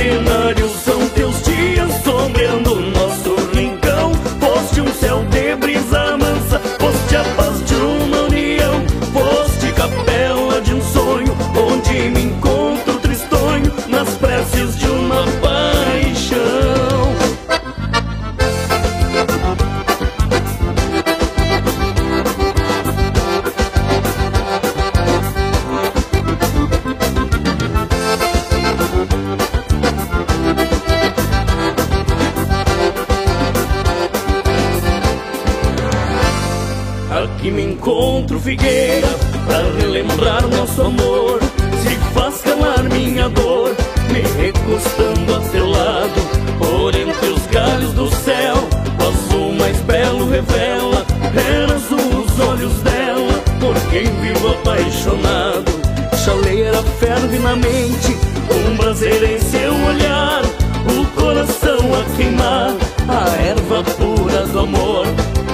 do 64.53 64.61
amor. 64.61 65.07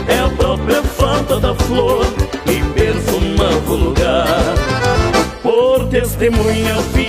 É 0.09 0.18
a 0.20 0.28
própria 0.28 0.83
falta 0.83 1.40
da 1.40 1.54
flor 1.54 2.07
que 2.44 2.62
perfumava 2.74 3.72
o 3.72 3.76
lugar. 3.76 4.54
Por 5.42 5.87
testemunha 5.88 6.74
figueira 6.92 7.04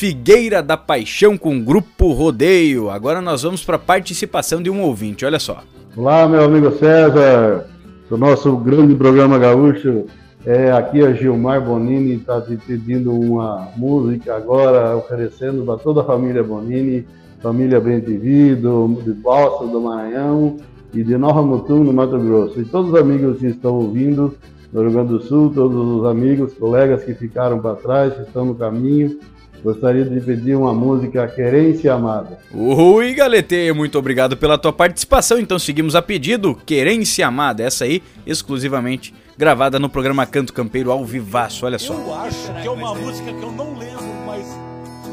Figueira 0.00 0.62
da 0.62 0.78
Paixão 0.78 1.36
com 1.36 1.62
Grupo 1.62 2.10
Rodeio. 2.12 2.88
Agora 2.88 3.20
nós 3.20 3.42
vamos 3.42 3.62
para 3.62 3.76
a 3.76 3.78
participação 3.78 4.62
de 4.62 4.70
um 4.70 4.80
ouvinte, 4.80 5.26
olha 5.26 5.38
só. 5.38 5.62
Olá, 5.94 6.26
meu 6.26 6.42
amigo 6.42 6.70
César, 6.70 7.66
do 8.08 8.16
nosso 8.16 8.56
grande 8.56 8.94
programa 8.94 9.38
gaúcho. 9.38 10.06
É, 10.46 10.72
aqui 10.72 11.04
a 11.04 11.12
Gilmar 11.12 11.62
Bonini 11.62 12.14
está 12.14 12.40
te 12.40 12.56
pedindo 12.56 13.12
uma 13.12 13.68
música 13.76 14.34
agora, 14.34 14.96
oferecendo 14.96 15.66
para 15.66 15.76
toda 15.76 16.00
a 16.00 16.04
família 16.04 16.42
Bonini, 16.42 17.06
família 17.42 17.78
Bentivi, 17.78 18.54
do, 18.54 19.02
de 19.04 19.12
Balsa, 19.12 19.66
do 19.66 19.82
Maranhão 19.82 20.56
e 20.94 21.04
de 21.04 21.18
Nova 21.18 21.42
Mutum, 21.42 21.84
no 21.84 21.92
Mato 21.92 22.18
Grosso. 22.18 22.58
E 22.58 22.64
todos 22.64 22.90
os 22.90 22.98
amigos 22.98 23.38
que 23.38 23.48
estão 23.48 23.74
ouvindo 23.74 24.34
do 24.72 24.80
Rio 24.80 24.92
Grande 24.92 25.08
do 25.10 25.20
Sul, 25.20 25.52
todos 25.54 25.76
os 25.76 26.06
amigos, 26.06 26.54
colegas 26.54 27.04
que 27.04 27.12
ficaram 27.12 27.58
para 27.58 27.74
trás, 27.74 28.14
que 28.14 28.22
estão 28.22 28.46
no 28.46 28.54
caminho, 28.54 29.18
gostaria 29.62 30.04
de 30.04 30.20
pedir 30.20 30.54
uma 30.56 30.72
música 30.72 31.26
Querência 31.28 31.92
Amada. 31.92 32.38
Oi, 32.52 33.14
Galeteia, 33.14 33.72
muito 33.74 33.98
obrigado 33.98 34.36
pela 34.36 34.58
tua 34.58 34.72
participação. 34.72 35.38
Então 35.38 35.58
seguimos 35.58 35.94
a 35.94 36.02
pedido, 36.02 36.54
Querência 36.66 37.26
Amada, 37.26 37.62
essa 37.62 37.84
aí 37.84 38.02
exclusivamente 38.26 39.14
gravada 39.36 39.78
no 39.78 39.88
programa 39.88 40.26
Canto 40.26 40.52
Campeiro 40.52 40.90
ao 40.90 41.04
vivaço, 41.04 41.64
olha 41.64 41.78
só. 41.78 41.94
Eu 41.94 42.14
acho 42.14 42.52
que 42.60 42.66
é 42.66 42.70
uma 42.70 42.94
música 42.94 43.32
que 43.32 43.42
eu 43.42 43.52
não 43.52 43.78
lembro, 43.78 44.04
mas 44.26 44.46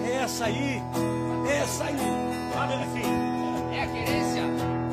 é 0.05 0.23
essa 0.23 0.45
aí, 0.45 0.81
é 1.49 1.57
essa 1.59 1.83
aí. 1.85 2.27
Sabe, 2.53 2.73
enfim. 2.73 3.07
É 3.71 3.83
a 3.83 3.87
querência. 3.87 4.43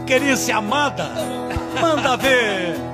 Querência 0.07 0.57
amada. 0.57 1.11
Manda 1.81 2.17
ver. 2.17 2.94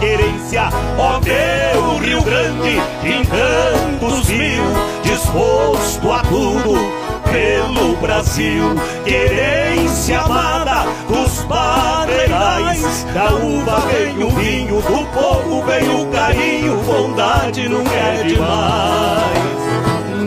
querência, 0.00 0.68
ó 0.98 1.20
meu 1.20 1.98
Rio 1.98 2.22
Grande, 2.22 2.80
encantos 3.02 4.28
mil, 4.28 4.64
disposto 5.02 6.12
a 6.12 6.20
tudo 6.22 7.04
pelo 7.30 7.96
Brasil, 7.96 8.74
querência 9.04 10.20
amada 10.20 10.86
dos 11.08 11.44
padreirais, 11.44 13.04
da 13.12 13.32
uva 13.34 13.80
vem 13.88 14.22
o 14.22 14.30
vinho, 14.30 14.76
do 14.76 15.06
povo 15.06 15.62
vem 15.64 15.88
o 15.88 16.06
carinho, 16.12 16.76
bondade 16.84 17.68
não 17.68 17.80
é 17.80 18.22
demais. 18.22 19.54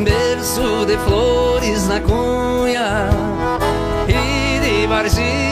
berço 0.04 0.86
de 0.86 0.98
flores 0.98 1.88
na 1.88 2.00
cunha 2.02 3.10
e 4.08 4.60
de 4.60 4.88
barges 4.88 5.46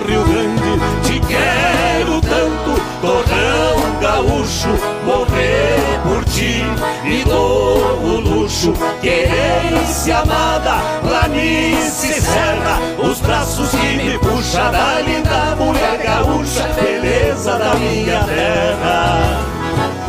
do 0.00 0.06
Rio 0.06 0.24
Grande, 0.24 0.62
te 1.02 1.20
quero 1.20 2.20
tanto, 2.20 2.80
torrão 3.00 4.00
gaúcho, 4.00 4.68
morrer 5.04 6.00
por 6.04 6.24
ti, 6.26 6.62
me 7.04 7.24
dou 7.24 7.98
o 8.02 8.20
luxo, 8.20 8.72
querência 9.00 10.18
amada, 10.18 10.76
planície 11.02 12.20
serra, 12.20 12.78
os 12.98 13.20
braços 13.20 13.70
que 13.70 13.96
me 13.96 14.18
puxa 14.18 14.70
da 14.70 15.00
linda 15.00 15.56
mulher 15.56 15.98
gaúcha, 16.02 16.68
beleza 16.80 17.58
da 17.58 17.74
minha 17.74 18.24
terra. 18.24 19.40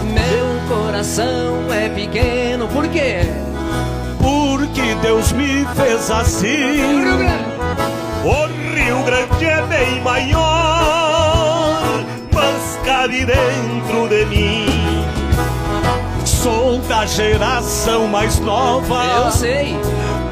Meu 0.04 0.78
coração 0.78 1.73
é 1.73 1.89
pequeno, 1.89 2.67
por 2.67 2.88
quê? 2.89 3.21
Porque 4.21 4.95
Deus 5.02 5.32
me 5.32 5.65
fez 5.75 6.12
assim. 6.12 6.99
O 8.23 8.59
É 9.12 9.62
bem 9.63 10.02
maior, 10.02 11.82
mas 12.32 12.80
cabe 12.86 13.26
dentro 13.26 14.08
de 14.08 14.26
mim. 14.26 14.67
Sou 16.26 16.78
da 16.80 17.08
geração 17.08 18.08
mais 18.08 18.39
nova. 18.39 19.04
Eu 19.26 19.32
sei. 19.32 19.76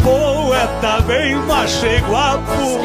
Poeta 0.04 1.02
bem 1.08 1.36
macho 1.38 1.88
e 1.88 2.00
guapo. 2.02 2.80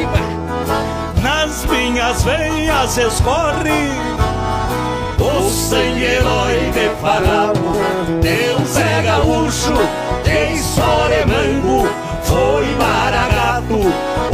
Nas 1.21 1.63
minhas 1.65 2.23
veias 2.23 2.97
escorre 2.97 3.91
o 5.19 5.49
sangue 5.49 6.03
herói 6.03 6.71
de 6.73 6.89
farrapo. 7.01 7.73
Deus 8.21 8.77
é 8.77 9.01
gaúcho, 9.03 9.73
tem 10.23 10.57
soremango, 10.57 11.87
foi 12.23 12.75
maragato 12.75 13.79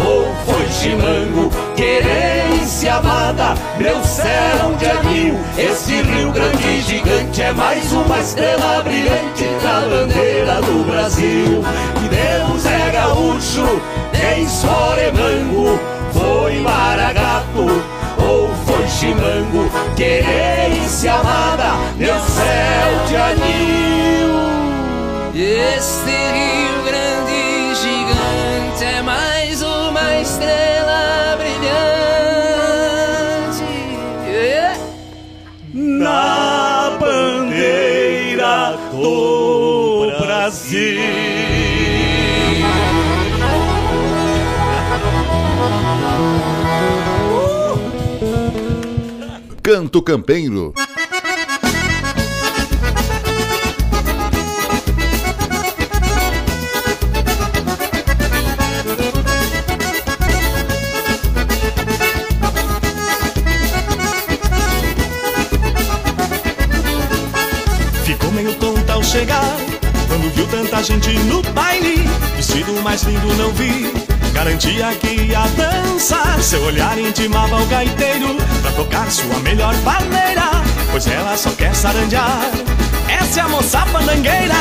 ou 0.06 0.36
foi 0.46 0.59
chimango. 0.80 1.52
Querência 1.76 2.96
amada, 2.96 3.54
meu 3.78 4.02
céu 4.04 4.74
de 4.78 4.86
anil. 4.86 5.40
Esse 5.58 6.02
Rio 6.02 6.32
Grande 6.32 6.82
gigante 6.82 7.42
é 7.42 7.52
mais 7.52 7.92
uma 7.92 8.20
estrela 8.20 8.82
brilhante 8.84 9.46
na 9.62 9.82
bandeira 9.82 10.62
do 10.62 10.86
Brasil. 10.90 11.64
E 11.98 12.08
Deus 12.08 12.66
é 12.66 12.92
gaúcho, 12.92 13.82
tem 14.12 14.48
soremango, 14.48 15.80
foi 16.14 16.60
maragato 16.60 17.84
ou 18.26 18.50
foi 18.66 18.88
chimango, 18.88 19.70
querência 19.96 21.14
amada, 21.14 21.74
meu 21.98 22.20
céu 22.22 23.06
de 23.08 23.16
anil. 23.16 24.30
Este 25.36 26.10
Rio 26.10 26.84
Grande 26.84 27.76
gigante 27.76 28.84
é 28.84 29.02
mais 29.02 29.29
do 39.10 40.18
Brasil. 40.20 41.00
Canto 49.62 50.02
Campeiro. 50.02 50.74
Tanta 70.80 70.84
gente 70.84 71.12
no 71.26 71.42
baile. 71.54 72.08
Vestido 72.36 72.74
mais 72.82 73.04
lindo 73.04 73.34
não 73.36 73.52
vi. 73.54 73.92
Garantia 74.34 74.94
que 75.02 75.08
ia 75.08 75.42
dançar 75.58 76.40
Seu 76.42 76.62
olhar 76.64 76.98
intimava 77.00 77.60
o 77.60 77.66
gaiteiro 77.66 78.38
Pra 78.62 78.72
tocar 78.74 79.12
sua 79.12 79.40
melhor 79.40 79.76
maneira 79.78 80.52
Pois 80.92 81.08
ela 81.08 81.36
só 81.36 81.50
quer 81.52 81.74
sarandear. 81.76 82.40
Essa 83.08 83.40
é 83.40 83.44
a 83.44 83.50
moça 83.50 83.86
fandangueira. 83.88 84.56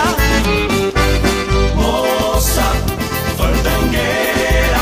Moça 1.74 2.62
fandangueira. 3.36 4.80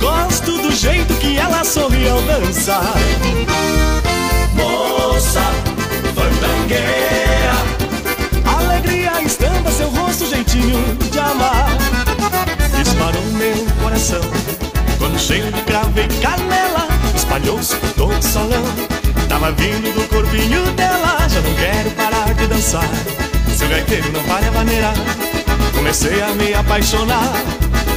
Gosto 0.00 0.58
do 0.58 0.70
jeito 0.70 1.14
que 1.14 1.38
ela 1.38 1.64
sorri 1.64 2.08
ao 2.08 2.20
dançar. 2.22 2.92
Moça 4.54 5.42
fandangueira 6.14 7.27
Alegria 8.88 9.22
estampa 9.22 9.70
seu 9.70 9.90
rosto, 9.90 10.26
jeitinho 10.26 10.96
de 11.10 11.18
amar. 11.18 11.68
Disparou 12.82 13.22
meu 13.32 13.66
coração 13.82 14.20
Quando 14.98 15.18
cheio 15.18 15.52
de 15.52 15.60
cravo 15.62 15.92
e 15.98 16.08
canela 16.22 16.88
Espalhou-se 17.14 17.76
por 17.76 17.92
todo 17.92 18.18
o 18.18 18.22
salão. 18.22 18.64
Tava 19.28 19.52
vindo 19.52 19.92
do 19.94 20.08
corpinho 20.08 20.64
dela 20.72 21.28
Já 21.28 21.40
não 21.42 21.54
quero 21.54 21.90
parar 21.90 22.32
de 22.32 22.46
dançar. 22.46 22.88
Seu 23.54 23.68
gaiteiro 23.68 24.10
não 24.10 24.22
para 24.22 24.48
a 24.48 24.52
maneira 24.52 24.94
Comecei 25.74 26.22
a 26.22 26.28
me 26.28 26.54
apaixonar 26.54 27.30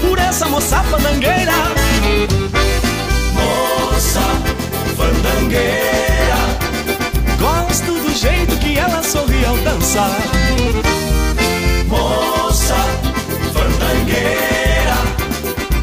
Por 0.01 0.20
essa 0.20 0.49
moça 0.49 0.84
fandangueira. 0.84 1.53
Moça 3.34 4.22
fandangueira 4.97 6.36
Gosto 7.39 8.01
do 8.12 8.18
jeito 8.18 8.57
que 8.57 8.78
ela 8.78 9.01
sorri 9.01 9.45
ao 9.45 9.55
dançar. 9.57 10.12
Moça 11.88 12.76
fandangueira 13.53 14.97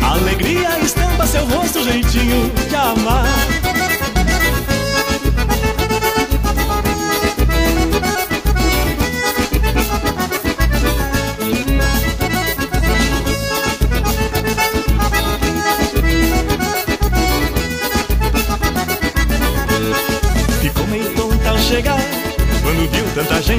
Alegria 0.03 0.79
estampa 0.81 1.26
seu 1.26 1.45
rosto, 1.47 1.83
jeitinho 1.83 2.51
de 2.68 2.74
amar 2.74 3.68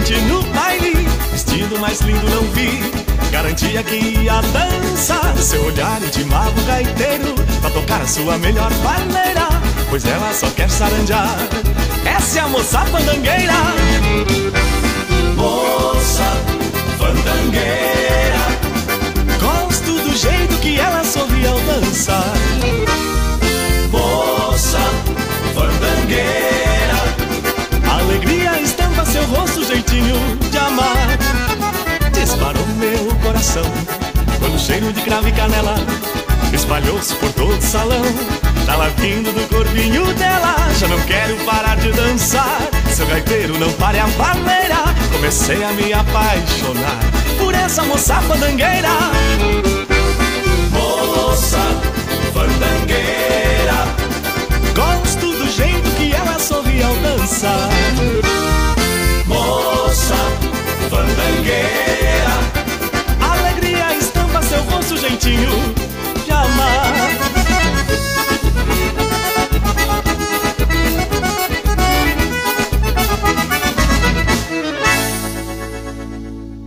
gente 0.10 0.22
no 0.26 0.42
baile 0.54 1.08
Vestido 1.32 1.80
mais 1.80 2.02
lindo 2.02 2.28
não 2.30 2.44
vi. 2.52 2.80
Garantia 3.32 3.84
que 3.84 3.96
ia 3.96 4.42
dançar 4.42 5.38
Seu 5.38 5.64
olhar 5.66 6.02
intimava 6.02 6.60
o 6.60 6.64
gaiteiro 6.66 7.36
Pra 7.62 7.70
tocar 7.70 8.02
a 8.02 8.08
sua 8.08 8.38
melhor 8.38 8.72
maneira 8.84 9.48
Pois 9.90 10.06
ela 10.06 10.32
só 10.34 10.48
quer 10.52 10.70
saranjar. 10.70 11.36
Essa 12.06 12.40
é 12.40 12.42
a 12.44 12.48
moça 12.48 12.86
fandangueira. 12.86 13.54
Moça 15.36 16.24
fandangueira. 17.00 18.40
Gosto 19.42 19.94
do 19.94 20.16
jeito 20.16 20.56
que 20.62 20.80
ela 20.80 21.04
sorri 21.04 21.48
ao 21.48 21.60
dançar. 21.62 22.34
Moça 23.90 24.80
fandangueira. 25.56 26.60
Alegria 27.92 28.62
estampa 28.62 29.04
seu 29.06 29.24
rosto, 29.24 29.59
jeitinho 29.70 30.16
de 30.50 30.58
amar. 30.58 31.18
Disparou 32.12 32.66
meu 32.78 33.16
coração 33.22 33.64
Quando 34.40 34.56
o 34.56 34.60
cheiro 34.60 34.92
de 34.92 35.02
cravo 35.02 35.28
e 35.28 35.32
canela. 35.32 35.76
Espalhou-se 36.52 37.14
por 37.16 37.32
todo 37.34 37.56
o 37.56 37.62
salão 37.62 38.02
Tava 38.66 38.90
vindo 38.98 39.32
do 39.32 39.48
corpinho 39.48 40.12
dela. 40.16 40.56
Já 40.80 40.88
não 40.88 41.00
quero 41.02 41.36
parar 41.46 41.78
de 41.78 41.92
dançar 41.92 42.60
Seu 42.92 43.06
gaiteiro 43.06 43.60
não 43.60 43.72
pare 43.74 44.00
a 44.00 44.08
baleira 44.08 44.84
Comecei 45.12 45.64
a 45.64 45.72
me 45.74 45.94
apaixonar 45.94 47.00
Por 47.38 47.54
essa 47.54 47.84
moça 47.84 48.16
fandangueira. 48.22 48.90
Moça 50.72 51.60
fandangueira. 52.34 53.86
Gosto 54.74 55.32
do 55.38 55.52
jeito 55.52 55.90
que 55.92 56.12
ela 56.12 56.40
sorri 56.40 56.82
ao 56.82 56.96
dançar 56.96 57.70
Moça 59.50 60.16
fandangueira 60.92 62.36
Alegria 63.20 63.96
estampa 63.98 64.44
seu 64.44 64.62
rosto, 64.62 64.96
jeitinho 64.96 65.50
de 66.24 66.32
amar 66.32 66.94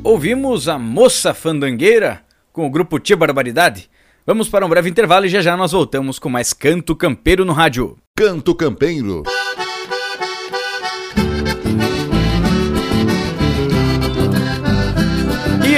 Ouvimos 0.03 0.69
a 0.69 0.77
Moça 0.77 1.33
Fandangueira 1.33 2.23
com 2.53 2.67
o 2.67 2.71
grupo 2.71 2.99
Tia 2.99 3.17
Barbaridade. 3.17 3.89
Vamos 4.27 4.49
para 4.49 4.67
um 4.67 4.69
breve 4.69 4.91
intervalo 4.91 5.27
e 5.27 5.29
já 5.29 5.41
já 5.41 5.57
nós 5.57 5.71
voltamos 5.71 6.19
com 6.19 6.29
mais 6.29 6.53
Canto 6.53 6.97
Campeiro 6.97 7.45
no 7.45 7.53
rádio. 7.53 7.97
Canto 8.17 8.57
Campeiro. 8.57 9.23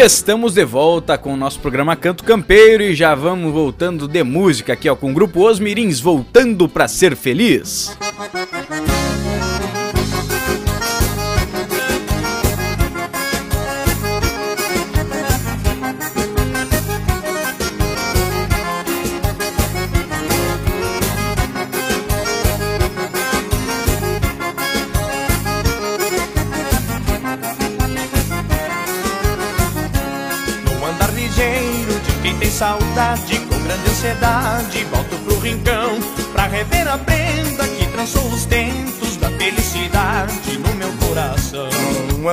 Estamos 0.03 0.55
de 0.55 0.64
volta 0.64 1.16
com 1.16 1.32
o 1.32 1.36
nosso 1.36 1.61
programa 1.61 1.95
Canto 1.95 2.24
Campeiro 2.24 2.82
e 2.82 2.95
já 2.95 3.14
vamos 3.14 3.53
voltando 3.53 4.09
de 4.09 4.22
música 4.22 4.72
aqui 4.72 4.88
ó, 4.90 4.97
com 4.97 5.11
o 5.11 5.14
grupo 5.14 5.49
Os 5.49 5.61
Mirins 5.61 6.01
voltando 6.01 6.68
para 6.68 6.88
ser 6.88 7.16
feliz. 7.16 7.97
No 8.01 8.43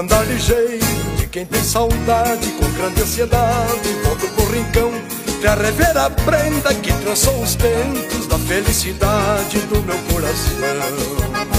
andar 0.01 0.25
ligeiro 0.25 0.79
de 1.17 1.27
quem 1.27 1.45
tem 1.45 1.63
saudade 1.63 2.47
Com 2.59 2.69
grande 2.71 3.01
ansiedade 3.01 3.93
volto 4.03 4.27
pro 4.29 4.45
rincão 4.51 4.91
Pra 5.39 5.55
rever 5.55 5.97
a 5.97 6.09
prenda 6.09 6.73
que 6.73 6.91
trançou 6.93 7.41
os 7.41 7.55
tentos 7.55 8.27
Da 8.27 8.37
felicidade 8.39 9.59
do 9.59 9.81
meu 9.83 9.97
coração 10.11 11.50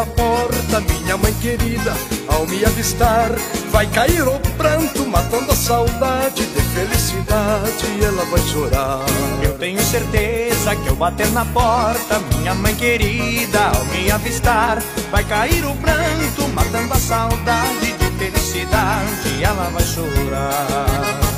na 0.00 0.06
porta, 0.06 0.80
minha 0.80 1.16
mãe 1.18 1.32
querida, 1.42 1.94
ao 2.26 2.46
me 2.46 2.64
avistar, 2.64 3.30
vai 3.70 3.86
cair 3.88 4.26
o 4.26 4.40
pranto, 4.56 5.06
matando 5.06 5.52
a 5.52 5.54
saudade 5.54 6.46
de 6.46 6.62
felicidade, 6.74 8.02
ela 8.02 8.24
vai 8.24 8.40
chorar. 8.40 9.04
Eu 9.42 9.58
tenho 9.58 9.78
certeza 9.82 10.74
que 10.76 10.86
eu 10.86 10.96
bater 10.96 11.30
na 11.32 11.44
porta 11.44 12.18
Minha 12.38 12.54
mãe 12.54 12.74
querida 12.74 13.58
ao 13.58 13.84
me 13.86 14.10
avistar 14.10 14.78
Vai 15.10 15.24
cair 15.24 15.64
o 15.64 15.74
pranto 15.76 16.48
matando 16.54 16.94
a 16.94 16.98
saudade 16.98 17.92
de 17.92 18.10
felicidade 18.18 19.42
Ela 19.42 19.70
vai 19.70 19.82
chorar 19.82 21.29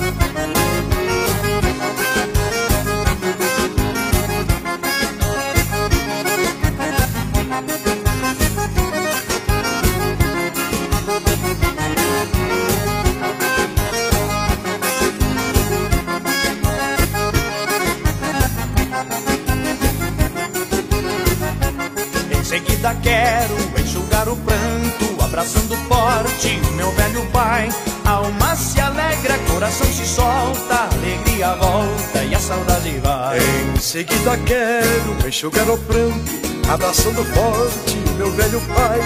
Seguida 22.82 23.00
quero 23.00 23.80
enxugar 23.80 24.28
o 24.28 24.34
pranto, 24.38 25.24
abraçando 25.24 25.76
forte 25.86 26.60
o 26.68 26.72
meu 26.72 26.90
velho 26.90 27.24
pai. 27.26 27.68
Alma 28.04 28.56
se 28.56 28.80
alegra, 28.80 29.38
coração 29.48 29.86
se 29.86 30.04
solta, 30.04 30.88
alegria 30.92 31.54
volta 31.54 32.24
e 32.24 32.34
a 32.34 32.40
saudade 32.40 32.98
vai. 32.98 33.38
Em 33.38 33.78
seguida 33.78 34.36
quero 34.38 35.28
enxugar 35.28 35.70
o 35.70 35.78
pranto, 35.78 36.32
abraçando 36.68 37.24
forte 37.26 37.98
o 38.04 38.16
meu 38.16 38.32
velho 38.32 38.60
pai. 38.74 39.00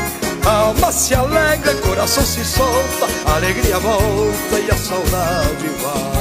Alma 0.46 0.90
se 0.90 1.14
alegra, 1.14 1.74
coração 1.74 2.24
se 2.24 2.42
solta, 2.46 3.06
alegria 3.30 3.78
volta 3.78 4.58
e 4.58 4.70
a 4.70 4.76
saudade 4.78 5.68
vai. 5.82 6.15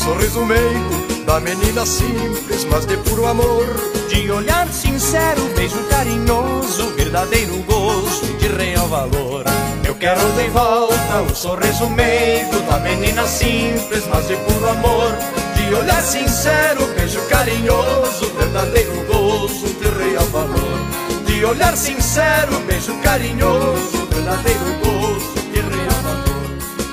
Sorriso 0.00 0.46
meigo 0.46 1.24
da 1.26 1.38
menina 1.40 1.84
simples, 1.84 2.64
mas 2.70 2.86
de 2.86 2.96
puro 2.96 3.26
amor. 3.26 3.66
De 4.08 4.30
olhar 4.30 4.66
sincero, 4.68 5.42
beijo 5.54 5.78
carinhoso, 5.90 6.90
verdadeiro 6.96 7.56
gosto 7.64 8.26
de 8.38 8.48
real 8.48 8.88
valor. 8.88 9.44
Eu 9.84 9.94
quero 9.96 10.20
de 10.32 10.48
volta 10.48 11.22
o 11.30 11.34
sorriso 11.34 11.88
meigo 11.90 12.58
da 12.60 12.78
menina 12.78 13.26
simples, 13.26 14.04
mas 14.08 14.26
de 14.26 14.36
puro 14.36 14.70
amor. 14.70 15.12
De 15.54 15.74
olhar 15.74 16.02
sincero, 16.02 16.86
beijo 16.96 17.20
carinhoso, 17.28 18.32
verdadeiro 18.38 19.04
gosto 19.04 19.68
de 19.80 19.88
real 20.02 20.24
valor. 20.26 20.80
De 21.26 21.44
olhar 21.44 21.76
sincero, 21.76 22.58
beijo 22.66 22.94
carinhoso, 23.02 24.06
verdadeiro 24.10 24.64
gosto 24.82 25.40
de 25.52 25.60
real 25.60 26.00
valor. 26.02 26.40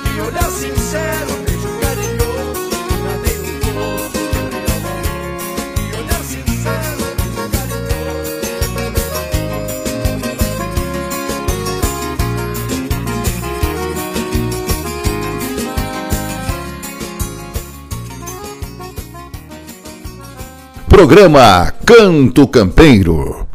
De 0.03 0.21
olhar 0.21 0.51
sincero, 0.51 1.36
Programa 20.97 21.71
Canto 21.85 22.47
Campeiro. 22.47 23.47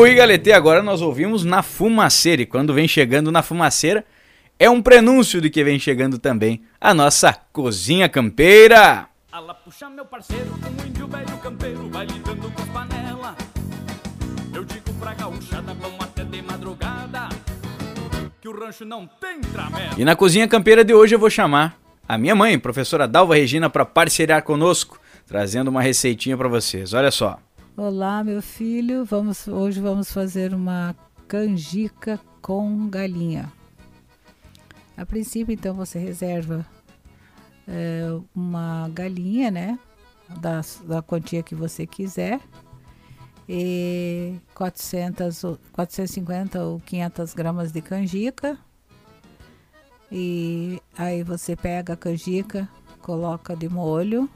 Oi, 0.00 0.14
Galetê, 0.14 0.52
agora 0.52 0.82
nós 0.82 1.02
ouvimos 1.02 1.44
na 1.44 1.62
fumaceira. 1.62 2.40
E 2.40 2.46
quando 2.46 2.72
vem 2.72 2.88
chegando 2.88 3.30
na 3.30 3.42
fumaceira, 3.42 4.02
é 4.58 4.70
um 4.70 4.80
prenúncio 4.80 5.42
de 5.42 5.50
que 5.50 5.62
vem 5.62 5.78
chegando 5.78 6.18
também 6.18 6.62
a 6.80 6.94
nossa 6.94 7.34
cozinha 7.52 8.08
campeira. 8.08 9.08
Ala 9.30 9.52
puxa 9.52 9.90
meu 9.90 10.06
parceiro, 10.06 10.54
um 10.54 10.86
índio 10.86 11.06
velho 11.06 11.36
campeiro, 11.36 11.90
vai 11.90 12.06
lidando 12.06 12.50
com 12.50 12.62
as 12.62 12.68
panela. 12.70 13.36
Eu 14.54 14.64
digo 14.64 14.90
pra 14.94 15.12
gaúchada, 15.12 15.74
vamos 15.74 16.02
até 16.02 16.24
de 16.24 16.40
madrugada, 16.40 17.28
que 18.40 18.48
o 18.48 18.58
rancho 18.58 18.86
não 18.86 19.06
tem 19.06 19.42
tramela. 19.42 19.96
E 19.98 20.02
na 20.06 20.16
cozinha 20.16 20.48
campeira 20.48 20.82
de 20.82 20.94
hoje 20.94 21.14
eu 21.14 21.18
vou 21.18 21.28
chamar 21.28 21.78
a 22.08 22.16
minha 22.16 22.34
mãe, 22.34 22.58
professora 22.58 23.06
Dalva 23.06 23.34
Regina, 23.34 23.68
para 23.68 23.84
parceriar 23.84 24.40
conosco, 24.40 24.98
trazendo 25.26 25.68
uma 25.68 25.82
receitinha 25.82 26.38
para 26.38 26.48
vocês. 26.48 26.94
Olha 26.94 27.10
só. 27.10 27.38
Olá, 27.76 28.22
meu 28.24 28.42
filho. 28.42 29.04
Vamos, 29.04 29.46
hoje 29.46 29.80
vamos 29.80 30.12
fazer 30.12 30.52
uma 30.52 30.94
canjica 31.28 32.20
com 32.42 32.88
galinha. 32.88 33.50
A 34.96 35.06
princípio, 35.06 35.54
então, 35.54 35.74
você 35.74 35.98
reserva 35.98 36.66
é, 37.66 38.02
uma 38.34 38.90
galinha, 38.92 39.50
né? 39.50 39.78
Da, 40.40 40.60
da 40.84 41.00
quantia 41.00 41.42
que 41.42 41.54
você 41.54 41.86
quiser. 41.86 42.40
E 43.48 44.34
400, 44.52 45.42
450 45.72 46.62
ou 46.62 46.80
500 46.80 47.34
gramas 47.34 47.72
de 47.72 47.80
canjica. 47.80 48.58
E 50.10 50.82
aí 50.98 51.22
você 51.22 51.54
pega 51.54 51.94
a 51.94 51.96
canjica, 51.96 52.68
coloca 53.00 53.56
de 53.56 53.68
molho 53.68 54.28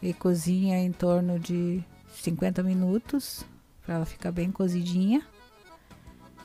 e 0.00 0.14
cozinha 0.14 0.78
em 0.78 0.90
torno 0.90 1.38
de 1.38 1.84
50 2.12 2.62
minutos 2.62 3.44
para 3.84 3.96
ela 3.96 4.06
ficar 4.06 4.32
bem 4.32 4.50
cozidinha. 4.50 5.22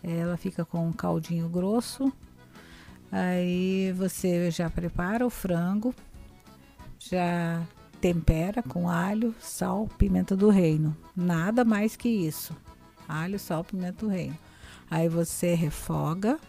Ela 0.03 0.37
fica 0.37 0.65
com 0.65 0.87
um 0.87 0.93
caldinho 0.93 1.49
grosso. 1.49 2.11
Aí 3.11 3.93
você 3.93 4.51
já 4.51 4.69
prepara 4.69 5.25
o 5.25 5.29
frango, 5.29 5.93
já 6.99 7.65
tempera 8.01 8.61
com 8.61 8.89
alho, 8.89 9.33
sal, 9.39 9.87
pimenta 9.97 10.35
do 10.35 10.49
reino. 10.49 10.95
Nada 11.15 11.63
mais 11.63 11.95
que 11.95 12.09
isso. 12.09 12.55
Alho, 13.07 13.39
sal, 13.39 13.63
pimenta 13.63 14.05
do 14.05 14.11
reino. 14.11 14.37
Aí 14.89 15.09
você 15.09 15.53
refoga 15.53 16.39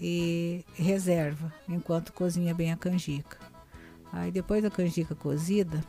e 0.00 0.64
reserva 0.74 1.52
enquanto 1.68 2.12
cozinha 2.12 2.54
bem 2.54 2.72
a 2.72 2.76
canjica. 2.76 3.38
Aí 4.12 4.30
depois 4.30 4.62
da 4.62 4.70
canjica 4.70 5.14
cozida, 5.14 5.84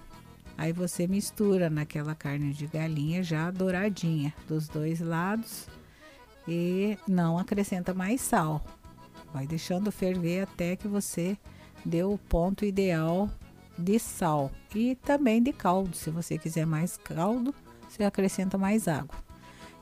Aí 0.61 0.71
você 0.71 1.07
mistura 1.07 1.71
naquela 1.71 2.13
carne 2.13 2.53
de 2.53 2.67
galinha 2.67 3.23
já 3.23 3.49
douradinha 3.49 4.31
dos 4.47 4.67
dois 4.67 4.99
lados 5.01 5.65
e 6.47 6.99
não 7.07 7.39
acrescenta 7.39 7.95
mais 7.95 8.21
sal. 8.21 8.63
Vai 9.33 9.47
deixando 9.47 9.91
ferver 9.91 10.43
até 10.43 10.75
que 10.75 10.87
você 10.87 11.35
deu 11.83 12.13
o 12.13 12.17
ponto 12.19 12.63
ideal 12.63 13.27
de 13.75 13.97
sal 13.97 14.51
e 14.75 14.93
também 14.97 15.41
de 15.41 15.51
caldo. 15.51 15.97
Se 15.97 16.11
você 16.11 16.37
quiser 16.37 16.67
mais 16.67 16.95
caldo, 16.95 17.55
você 17.89 18.03
acrescenta 18.03 18.55
mais 18.55 18.87
água. 18.87 19.17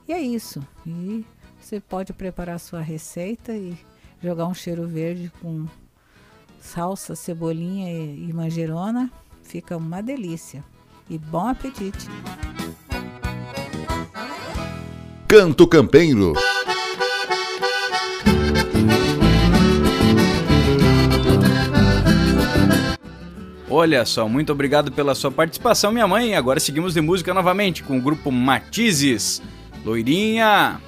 E 0.08 0.14
é 0.14 0.22
isso. 0.22 0.66
E 0.88 1.26
você 1.60 1.82
pode 1.82 2.14
preparar 2.14 2.58
sua 2.58 2.80
receita 2.80 3.52
e 3.52 3.78
jogar 4.24 4.48
um 4.48 4.54
cheiro 4.54 4.88
verde 4.88 5.30
com 5.42 5.68
salsa, 6.58 7.18
cebolinha 7.18 7.92
e 7.92 8.32
manjerona 8.32 9.12
Fica 9.50 9.76
uma 9.76 10.00
delícia. 10.00 10.64
E 11.10 11.18
bom 11.18 11.48
apetite! 11.48 12.08
Canto 15.28 15.68
Campeiro 15.68 16.34
Olha 23.68 24.06
só, 24.06 24.30
muito 24.30 24.52
obrigado 24.52 24.92
pela 24.92 25.16
sua 25.16 25.32
participação, 25.32 25.92
minha 25.92 26.08
mãe. 26.08 26.36
Agora 26.36 26.60
seguimos 26.60 26.94
de 26.94 27.02
música 27.02 27.34
novamente 27.34 27.82
com 27.82 27.98
o 27.98 28.02
grupo 28.02 28.32
Matizes. 28.32 29.42
Loirinha! 29.84 30.80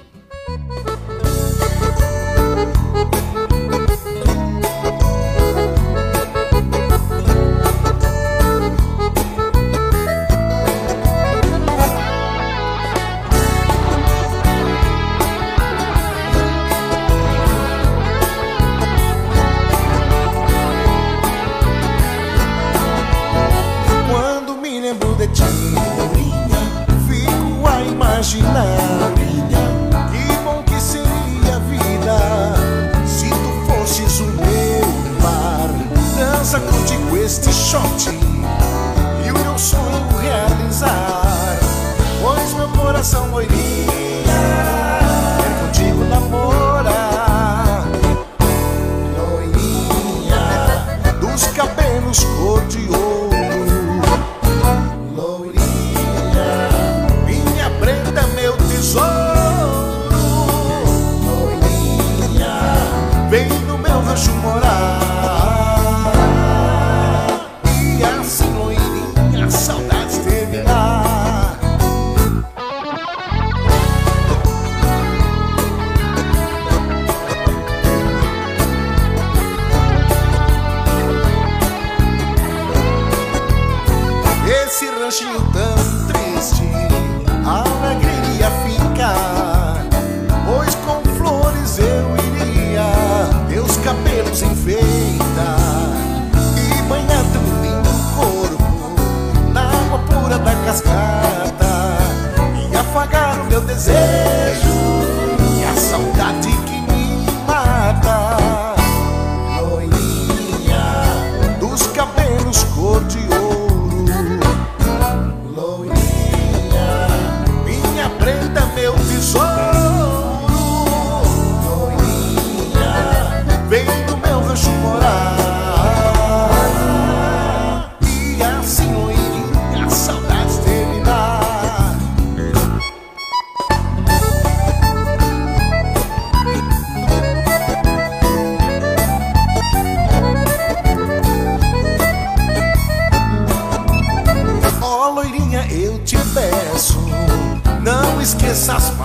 Sasma. 148.62 149.01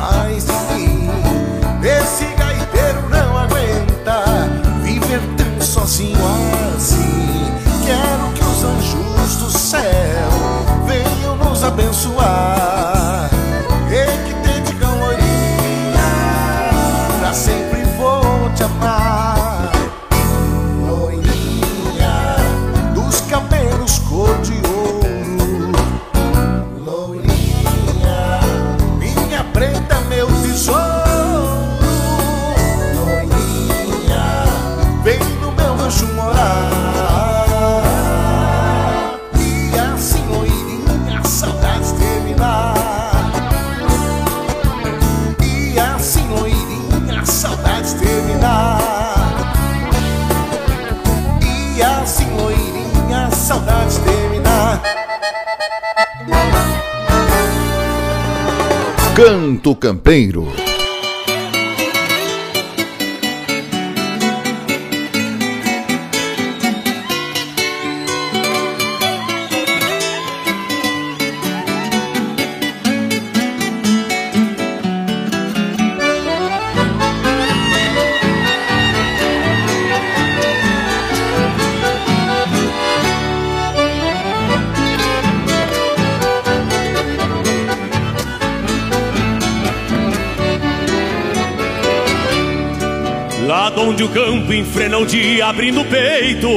não 94.97 95.05
te 95.05 95.39
abrindo 95.43 95.81
o 95.81 95.85
peito, 95.85 96.49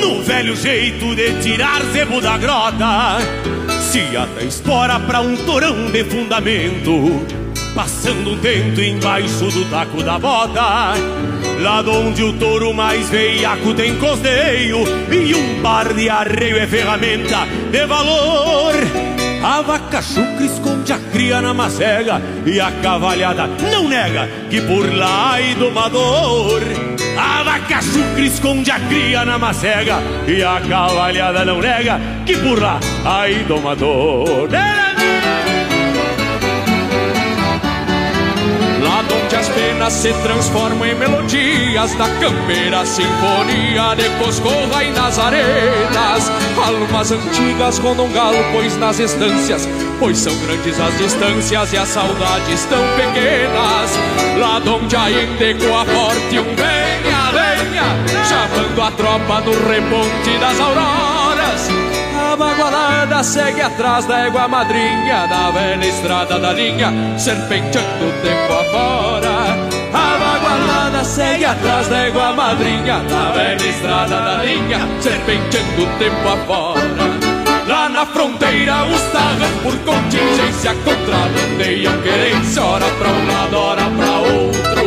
no 0.00 0.22
velho 0.22 0.54
jeito 0.54 1.12
de 1.16 1.40
tirar 1.42 1.82
zebo 1.92 2.20
da 2.20 2.38
grota. 2.38 3.18
Se 3.80 4.16
ata 4.16 4.44
espora 4.44 5.00
pra 5.00 5.20
um 5.20 5.36
torão 5.38 5.90
de 5.90 6.04
fundamento, 6.04 7.26
passando 7.74 8.30
um 8.30 8.38
tento 8.38 8.80
embaixo 8.80 9.50
do 9.50 9.68
taco 9.70 10.04
da 10.04 10.20
bota. 10.20 10.94
Lá 11.58 11.80
onde 11.80 12.22
o 12.22 12.32
touro 12.34 12.72
mais 12.72 13.08
veiaco 13.08 13.74
tem 13.74 13.96
costeio, 13.96 14.84
e 15.10 15.34
um 15.34 15.60
par 15.60 15.92
de 15.92 16.08
arreio 16.08 16.58
é 16.58 16.66
ferramenta 16.68 17.38
de 17.72 17.86
valor. 17.86 18.74
A 19.42 19.62
vaca 19.62 20.00
chucra 20.00 20.44
esconde 20.44 20.92
a 20.92 20.98
cria 20.98 21.40
na 21.40 21.54
macega 21.54 22.20
E 22.44 22.60
a 22.60 22.72
cavalhada 22.82 23.46
não 23.70 23.88
nega 23.88 24.28
que 24.50 24.60
por 24.60 24.92
lá 24.92 25.40
é 25.40 25.54
domador 25.54 26.87
a 27.18 27.42
vaca 27.42 27.82
chucra 27.82 28.20
esconde 28.20 28.70
a 28.70 28.78
cria 28.78 29.24
na 29.24 29.38
macega. 29.38 29.96
E 30.26 30.42
a 30.42 30.60
cavalhada 30.60 31.44
não 31.44 31.60
nega 31.60 32.00
Que 32.24 32.36
burra 32.36 32.78
a 33.04 33.28
indomadora 33.28 34.58
Lá 38.80 39.00
onde 39.00 39.36
as 39.36 39.48
penas 39.48 39.92
se 39.92 40.12
transformam 40.22 40.86
em 40.86 40.94
melodias 40.94 41.92
Da 41.94 42.08
campeira 42.20 42.86
sinfonia 42.86 43.96
de 43.96 44.08
Coscorra 44.22 44.84
e 44.84 44.92
nas 44.92 45.18
arenas. 45.18 46.30
Almas 46.56 47.10
antigas 47.10 47.78
rondam 47.78 48.08
galo, 48.12 48.38
pois 48.52 48.76
nas 48.76 49.00
estâncias 49.00 49.68
Pois 49.98 50.18
são 50.18 50.34
grandes 50.38 50.78
as 50.78 50.96
distâncias 50.96 51.72
e 51.72 51.76
as 51.76 51.88
saudades 51.88 52.64
tão 52.66 52.84
pequenas. 52.96 53.98
Lá 54.38 54.62
onde 54.72 54.94
ainda 54.94 55.44
ecoa 55.44 55.84
forte 55.84 56.38
um 56.38 56.54
velho 56.54 56.77
chamando 58.28 58.82
a 58.82 58.90
tropa 58.92 59.40
no 59.40 59.52
reponte 59.68 60.38
das 60.38 60.60
auroras. 60.60 61.68
A 62.18 62.36
bagualada 62.36 63.22
segue 63.22 63.62
atrás 63.62 64.04
da 64.06 64.26
égua 64.26 64.48
madrinha 64.48 65.26
Na 65.28 65.50
velha 65.50 65.86
estrada 65.86 66.38
da 66.38 66.52
linha 66.52 66.92
Serpenteando 67.16 68.12
tempo 68.22 68.52
afora. 68.52 69.56
A 69.94 70.18
bagualada 70.18 71.04
segue 71.04 71.44
atrás 71.44 71.88
da 71.88 72.06
égua 72.06 72.32
madrinha 72.32 72.98
Na 73.04 73.30
velha 73.32 73.66
estrada 73.66 74.20
da 74.20 74.42
linha 74.42 74.80
Serpenteando 75.00 75.86
tempo 75.98 76.28
afora. 76.28 77.38
Lá 77.66 77.88
na 77.88 78.04
fronteira 78.04 78.84
os 78.86 79.02
tarras 79.12 79.50
por 79.62 79.76
contingência 79.78 80.74
Contrabandeiam 80.84 82.02
querência 82.02 82.62
Ora 82.62 82.86
pra 82.86 83.08
um 83.08 83.26
lado, 83.26 83.56
ora 83.56 83.82
pra 83.82 84.18
outro 84.20 84.77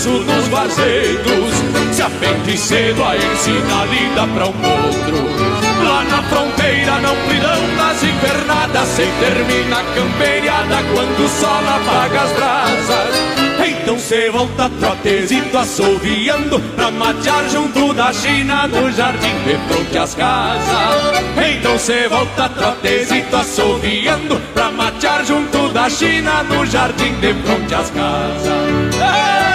braço 0.00 0.10
nos 0.10 0.48
vazeiros. 0.48 1.54
Se 1.92 2.02
aprende 2.02 2.56
cedo 2.56 3.02
a 3.04 3.16
ensinar 3.16 3.86
lida 3.86 4.26
pra 4.34 4.46
um 4.46 4.48
outro. 4.48 5.84
Lá 5.84 6.04
na 6.04 6.22
fronteira, 6.22 6.98
na 7.00 7.10
amplidão 7.10 7.76
das 7.76 8.02
invernadas, 8.02 8.88
se 8.88 9.06
termina 9.20 9.80
a 9.80 9.84
camperiada 9.94 10.76
quando 10.94 11.24
o 11.24 11.28
sol 11.28 11.50
apaga 11.68 12.22
as 12.22 12.32
brasas. 12.32 13.30
Então 13.66 13.98
cê 13.98 14.30
volta 14.30 14.70
trotezito 14.80 15.56
assoviando 15.58 16.60
Pra 16.76 16.90
matear 16.90 17.46
junto 17.50 17.92
da 17.92 18.10
China 18.10 18.66
no 18.66 18.90
jardim 18.90 19.34
de 19.44 19.58
fronte 19.68 19.98
às 19.98 20.14
casas. 20.14 21.24
Então 21.36 21.78
cê 21.78 22.08
volta 22.08 22.48
trotezito 22.48 23.36
assoviando 23.36 24.40
Pra 24.54 24.70
matear 24.70 25.24
junto 25.26 25.68
da 25.70 25.90
China 25.90 26.42
no 26.44 26.64
jardim 26.64 27.12
de 27.20 27.34
fronte 27.34 27.74
às 27.74 27.90
casas 27.90 29.49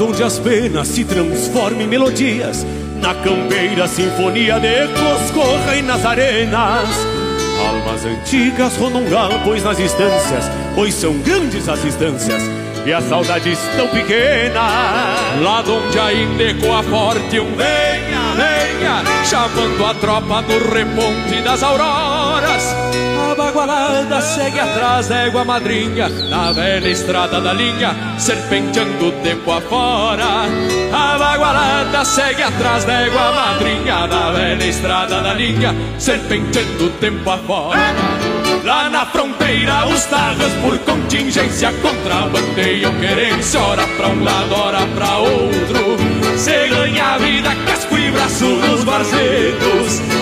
onde 0.00 0.22
as 0.22 0.38
penas 0.38 0.88
se 0.88 1.04
transformam 1.04 1.82
em 1.82 1.86
melodias. 1.86 2.64
Na 3.00 3.14
campeira 3.14 3.86
sinfonia 3.86 4.58
de 4.58 4.66
ecos 4.66 5.30
correm 5.32 5.82
nas 5.82 6.04
arenas. 6.04 6.88
Almas 7.66 8.04
antigas 8.04 8.76
rondam 8.76 9.04
pois 9.44 9.62
nas 9.62 9.76
distâncias 9.76 10.50
Pois 10.74 10.94
são 10.94 11.12
grandes 11.18 11.68
as 11.68 11.82
distâncias 11.82 12.42
E 12.86 12.92
as 12.92 13.04
saudades 13.04 13.58
tão 13.76 13.86
pequenas. 13.88 14.54
Lá 15.42 15.62
onde 15.66 15.98
ainda 15.98 16.42
ecoa 16.42 16.82
forte 16.82 17.38
um 17.38 17.54
venha, 17.54 18.34
venha 18.34 19.24
Chamando 19.26 19.84
a 19.84 19.94
tropa 19.94 20.42
no 20.42 20.72
reponte 20.72 21.42
das 21.42 21.62
auroras 21.62 22.19
A 23.30 23.34
bagualada 23.36 24.20
segue 24.20 24.58
atrás 24.58 25.06
da 25.06 25.18
égua 25.26 25.44
madrinha 25.44 26.08
Na 26.08 26.50
velha 26.50 26.88
estrada 26.88 27.40
da 27.40 27.52
linha 27.52 27.94
Serpenteando 28.18 29.06
o 29.06 29.12
tempo 29.22 29.52
afora. 29.52 30.48
A 30.92 31.16
bagualada 31.16 32.04
segue 32.04 32.42
atrás 32.42 32.84
da 32.84 33.02
égua 33.02 33.30
madrinha 33.30 34.08
Na 34.08 34.32
velha 34.32 34.64
estrada 34.64 35.20
da 35.20 35.32
linha 35.32 35.72
Serpenteando 35.96 36.86
o 36.86 36.90
tempo 36.90 37.30
afora. 37.30 37.78
Lá 38.64 38.90
na 38.90 39.06
fronteira 39.06 39.86
os 39.86 40.04
tarras 40.06 40.52
por 40.60 40.76
contingência 40.80 41.72
Contrabandeiam 41.74 42.92
querência 42.98 43.60
Ora 43.60 43.86
pra 43.96 44.08
um 44.08 44.24
lado, 44.24 44.54
ora 44.56 44.84
pra 44.96 45.18
outro. 45.18 45.96
Se 46.36 46.66
ganha 46.66 47.14
a 47.14 47.18
vida, 47.18 47.54
casco 47.64 47.96
e 47.96 48.10
braço 48.10 48.46
nos 48.46 48.82
varzedos 48.82 50.19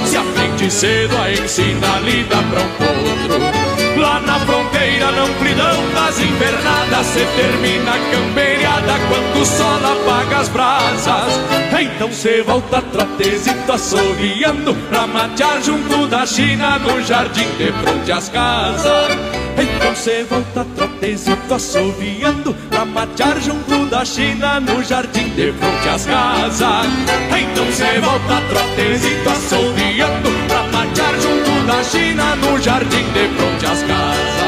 Aprende 0.59 0.75
cedo 0.75 1.17
a 1.17 1.31
ensinar 1.31 2.01
lida 2.01 2.37
pra 2.37 2.61
um 2.61 3.11
outro 3.11 4.01
Lá 4.01 4.19
na 4.19 4.41
fronteira, 4.41 5.13
na 5.13 5.23
amplidão 5.23 5.89
das 5.95 6.19
invernadas 6.19 7.07
Se 7.07 7.25
termina 7.37 7.93
a 7.93 7.99
camperiada 8.11 8.95
quando 9.09 9.41
o 9.41 9.47
sol 9.47 9.77
apaga 9.77 10.39
as 10.39 10.49
brasas. 10.49 11.41
Então 11.81 12.11
cê 12.11 12.43
volta 12.43 12.83
trotezito 12.83 13.71
assoviando 13.71 14.75
Pra 14.89 15.07
matear 15.07 15.63
junto 15.63 16.09
da 16.09 16.27
China 16.27 16.77
no 16.81 17.01
jardim 17.03 17.47
de 17.57 17.71
frente 17.73 18.11
às 18.11 18.29
casas. 18.29 19.17
Então 19.57 19.95
cê 19.95 20.25
volta 20.29 20.67
trotezito 20.75 21.55
assoviando 21.55 22.53
Pra 22.69 22.85
matear 22.85 23.41
junto 23.41 23.87
da 23.87 24.05
China 24.05 24.59
no 24.59 24.83
jardim 24.83 25.29
de 25.29 25.53
frente 25.53 25.89
às 25.89 26.05
casas. 26.05 26.87
Então 27.31 27.73
cê 27.73 28.01
volta 28.01 28.43
trotezito 28.49 29.31
assoviando 29.31 30.48
matear 30.79 31.21
junto 31.21 31.67
da 31.67 31.83
China 31.83 32.37
no 32.37 32.61
jardim 32.61 33.05
de 33.13 33.29
frente 33.37 33.67
às 33.67 33.83
casas 33.83 34.39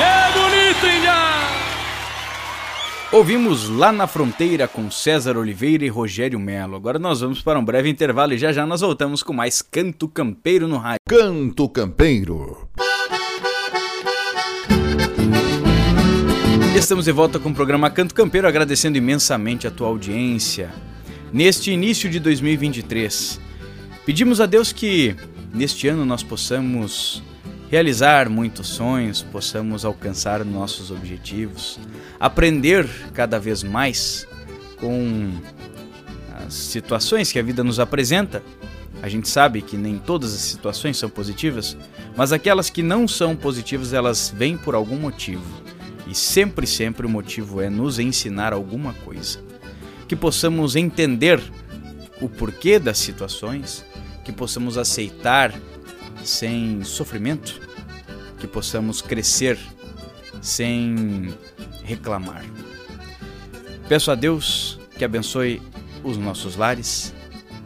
É 0.00 0.32
bonito, 0.32 0.86
Índia! 0.86 1.14
Ouvimos 3.10 3.68
lá 3.70 3.90
na 3.90 4.06
fronteira 4.06 4.68
com 4.68 4.90
César 4.90 5.38
Oliveira 5.38 5.84
e 5.84 5.88
Rogério 5.88 6.38
Melo. 6.38 6.76
Agora 6.76 6.98
nós 6.98 7.20
vamos 7.20 7.40
para 7.40 7.58
um 7.58 7.64
breve 7.64 7.88
intervalo 7.88 8.34
e 8.34 8.38
já 8.38 8.52
já 8.52 8.66
nós 8.66 8.82
voltamos 8.82 9.22
com 9.22 9.32
mais 9.32 9.62
Canto 9.62 10.06
Campeiro 10.08 10.68
no 10.68 10.76
rádio. 10.76 11.00
Canto 11.08 11.68
Campeiro. 11.70 12.68
Estamos 16.78 17.06
de 17.06 17.12
volta 17.12 17.40
com 17.40 17.48
o 17.48 17.54
programa 17.54 17.90
Canto 17.90 18.14
Campeiro, 18.14 18.46
agradecendo 18.46 18.96
imensamente 18.96 19.66
a 19.66 19.70
tua 19.70 19.88
audiência 19.88 20.72
neste 21.32 21.72
início 21.72 22.08
de 22.08 22.20
2023. 22.20 23.40
Pedimos 24.06 24.40
a 24.40 24.46
Deus 24.46 24.72
que 24.72 25.16
neste 25.52 25.88
ano 25.88 26.06
nós 26.06 26.22
possamos 26.22 27.20
realizar 27.68 28.30
muitos 28.30 28.68
sonhos, 28.68 29.22
possamos 29.22 29.84
alcançar 29.84 30.44
nossos 30.44 30.92
objetivos, 30.92 31.80
aprender 32.18 32.88
cada 33.12 33.40
vez 33.40 33.64
mais 33.64 34.24
com 34.78 35.32
as 36.46 36.54
situações 36.54 37.32
que 37.32 37.40
a 37.40 37.42
vida 37.42 37.64
nos 37.64 37.80
apresenta. 37.80 38.40
A 39.02 39.08
gente 39.08 39.28
sabe 39.28 39.62
que 39.62 39.76
nem 39.76 39.98
todas 39.98 40.32
as 40.32 40.40
situações 40.42 40.96
são 40.96 41.10
positivas, 41.10 41.76
mas 42.16 42.32
aquelas 42.32 42.70
que 42.70 42.84
não 42.84 43.08
são 43.08 43.34
positivas, 43.34 43.92
elas 43.92 44.32
vêm 44.34 44.56
por 44.56 44.76
algum 44.76 44.96
motivo. 44.96 45.44
E 46.08 46.14
sempre, 46.14 46.66
sempre 46.66 47.06
o 47.06 47.10
motivo 47.10 47.60
é 47.60 47.68
nos 47.68 47.98
ensinar 47.98 48.52
alguma 48.52 48.94
coisa. 48.94 49.40
Que 50.08 50.16
possamos 50.16 50.74
entender 50.74 51.40
o 52.20 52.28
porquê 52.28 52.78
das 52.78 52.98
situações, 52.98 53.84
que 54.24 54.32
possamos 54.32 54.78
aceitar 54.78 55.54
sem 56.24 56.82
sofrimento, 56.82 57.60
que 58.38 58.46
possamos 58.46 59.02
crescer 59.02 59.58
sem 60.40 61.34
reclamar. 61.84 62.44
Peço 63.88 64.10
a 64.10 64.14
Deus 64.14 64.78
que 64.96 65.04
abençoe 65.04 65.62
os 66.02 66.16
nossos 66.16 66.56
lares, 66.56 67.14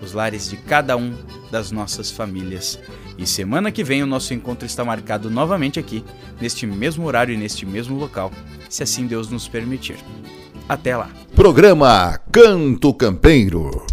os 0.01 0.12
lares 0.12 0.49
de 0.51 0.57
cada 0.57 0.97
um 0.97 1.16
das 1.51 1.70
nossas 1.70 2.11
famílias. 2.11 2.78
E 3.18 3.26
semana 3.26 3.70
que 3.70 3.84
vem 3.84 4.02
o 4.02 4.06
nosso 4.06 4.32
encontro 4.34 4.66
está 4.66 4.84
marcado 4.84 5.30
novamente 5.30 5.78
aqui, 5.78 6.04
neste 6.40 6.66
mesmo 6.66 7.06
horário 7.06 7.34
e 7.34 7.36
neste 7.36 7.66
mesmo 7.66 7.98
local, 7.98 8.32
se 8.68 8.82
assim 8.82 9.06
Deus 9.06 9.28
nos 9.28 9.46
permitir. 9.48 9.96
Até 10.68 10.96
lá. 10.96 11.10
Programa 11.34 12.18
Canto 12.30 12.94
Campeiro. 12.94 13.84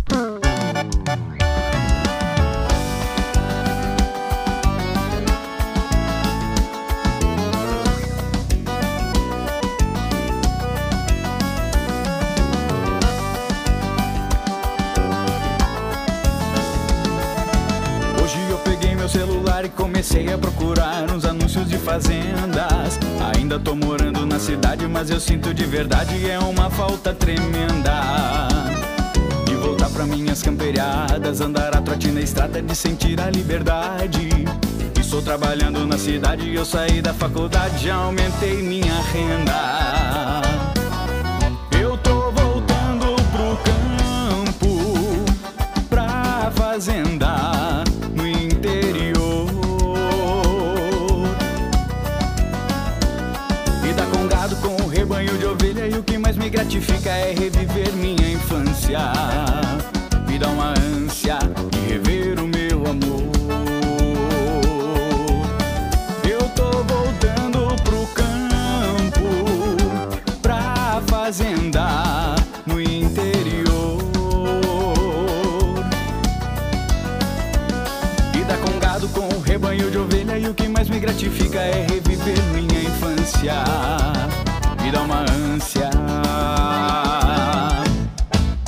Comecei 20.20 20.34
a 20.34 20.38
procurar 20.38 21.10
uns 21.12 21.24
anúncios 21.24 21.68
de 21.70 21.78
fazendas. 21.78 23.00
Ainda 23.36 23.60
tô 23.60 23.76
morando 23.76 24.26
na 24.26 24.40
cidade, 24.40 24.86
mas 24.88 25.10
eu 25.10 25.20
sinto 25.20 25.54
de 25.54 25.66
verdade 25.66 26.30
é 26.30 26.38
uma 26.40 26.70
falta 26.70 27.14
tremenda. 27.14 28.48
De 29.46 29.56
voltar 29.56 29.90
pra 29.90 30.06
minhas 30.06 30.42
camperiadas, 30.42 31.42
andar 31.42 31.76
a 31.76 31.82
trote 31.82 32.10
na 32.12 32.22
estrada, 32.22 32.62
de 32.62 32.76
sentir 32.76 33.20
a 33.22 33.30
liberdade. 33.30 34.30
Estou 35.00 35.22
trabalhando 35.22 35.88
na 35.88 35.98
cidade, 35.98 36.54
eu 36.54 36.66
saí 36.66 37.02
da 37.02 37.14
faculdade, 37.14 37.90
aumentei 37.90 38.62
minha 38.62 39.02
renda. 39.14 40.49
Gratifica 56.70 57.10
é 57.10 57.34
reviver 57.34 57.92
minha 57.94 58.32
infância. 58.32 59.00
Me 60.28 60.38
dá 60.38 60.50
uma 60.50 60.76
ânsia 60.78 61.40
de 61.72 61.80
rever 61.80 62.40
o 62.40 62.48
meu 62.48 62.86
amor. 62.86 63.32
Eu 66.30 66.48
tô 66.50 66.70
voltando 66.84 67.76
pro 67.84 68.06
campo, 68.14 69.26
pra 70.44 71.02
fazenda 71.08 72.36
no 72.68 72.80
interior. 72.80 73.98
Dar 78.48 78.58
com 78.58 78.80
gado 78.80 79.08
com 79.10 79.28
rebanho 79.42 79.90
de 79.90 79.98
ovelha, 79.98 80.38
e 80.38 80.48
o 80.48 80.54
que 80.54 80.68
mais 80.68 80.88
me 80.88 81.00
gratifica 81.00 81.60
é 81.60 81.88
reviver 81.88 82.44
minha 82.54 82.82
infância. 82.84 83.64
Me 84.90 84.94
dá 84.94 85.04
uma 85.04 85.20
ânsia 85.22 85.88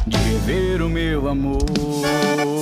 de 0.06 0.18
rever 0.18 0.84
o 0.84 0.88
meu 0.88 1.28
amor. 1.28 2.61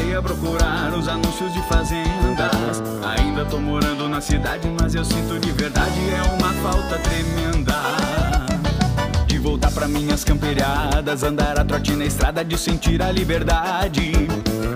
Comecei 0.00 0.14
a 0.14 0.22
procurar 0.22 0.92
os 0.94 1.08
anúncios 1.08 1.52
de 1.52 1.62
fazendas. 1.62 2.82
Ainda 3.16 3.44
tô 3.44 3.58
morando 3.58 4.08
na 4.08 4.20
cidade, 4.20 4.68
mas 4.80 4.94
eu 4.94 5.04
sinto 5.04 5.38
de 5.38 5.52
verdade 5.52 5.98
é 6.10 6.22
uma 6.34 6.52
falta 6.54 6.98
tremenda. 6.98 7.74
De 9.26 9.38
voltar 9.38 9.70
pra 9.70 9.86
minhas 9.86 10.24
camperiadas, 10.24 11.22
andar 11.22 11.58
a 11.58 11.64
trote 11.64 11.92
na 11.92 12.04
estrada, 12.04 12.44
de 12.44 12.56
sentir 12.56 13.02
a 13.02 13.10
liberdade. 13.10 14.12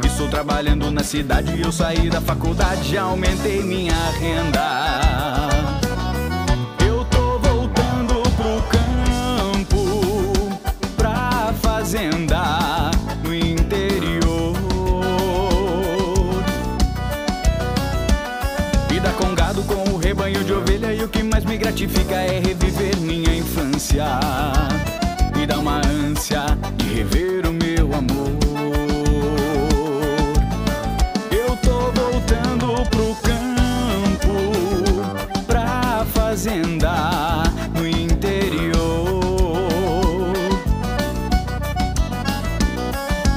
Estou 0.05 0.29
trabalhando 0.29 0.91
na 0.91 1.03
cidade 1.03 1.55
e 1.57 1.63
eu 1.63 1.73
saí 1.73 2.11
da 2.11 2.21
faculdade, 2.21 2.93
já 2.93 3.03
aumentei 3.03 3.63
minha 3.63 3.95
renda. 4.19 5.04
Infância. 23.95 24.19
Me 25.37 25.47
dá 25.47 25.59
uma 25.59 25.81
ânsia 25.87 26.45
de 26.77 26.95
rever 26.95 27.47
o 27.47 27.53
meu 27.53 27.95
amor. 27.95 28.35
Eu 31.31 31.57
tô 31.59 31.93
voltando 31.93 32.89
pro 32.91 33.15
campo, 33.23 34.35
pra 35.47 36.05
fazenda 36.13 37.45
no 37.75 37.87
interior. 37.87 38.75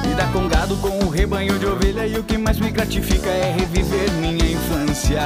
Vida 0.03 0.27
com 0.33 0.47
gado, 0.47 0.75
com 0.77 1.05
o 1.05 1.09
rebanho 1.09 1.59
de 1.59 1.65
ovelha, 1.65 2.07
e 2.07 2.17
o 2.17 2.23
que 2.23 2.37
mais 2.37 2.59
me 2.59 2.71
gratifica 2.71 3.29
é 3.29 3.53
reviver 3.53 4.11
minha 4.13 4.51
infância. 4.51 5.21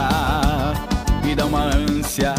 Me 1.24 1.36
dá 1.36 1.46
uma 1.46 1.64
ânsia 1.64 2.34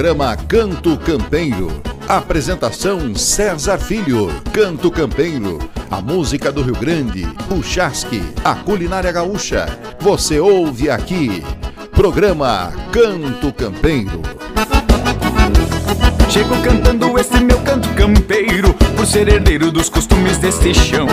Programa 0.00 0.34
Canto 0.34 0.96
Campeiro. 0.96 1.82
Apresentação 2.08 3.14
César 3.14 3.76
Filho. 3.76 4.28
Canto 4.50 4.90
Campeiro. 4.90 5.58
A 5.90 6.00
música 6.00 6.50
do 6.50 6.62
Rio 6.62 6.74
Grande. 6.74 7.28
O 7.54 7.62
chasque. 7.62 8.22
A 8.42 8.54
culinária 8.54 9.12
gaúcha. 9.12 9.66
Você 10.00 10.40
ouve 10.40 10.88
aqui. 10.88 11.44
Programa 11.92 12.72
Canto 12.90 13.52
Campeiro. 13.52 14.22
Chego 16.30 16.56
cantando 16.62 17.18
esse 17.18 17.38
meu 17.38 17.60
canto 17.60 17.88
campeiro, 17.90 18.72
por 18.96 19.04
ser 19.04 19.28
herdeiro 19.28 19.70
dos 19.70 19.90
costumes 19.90 20.38
deste 20.38 20.72
chão. 20.72 21.08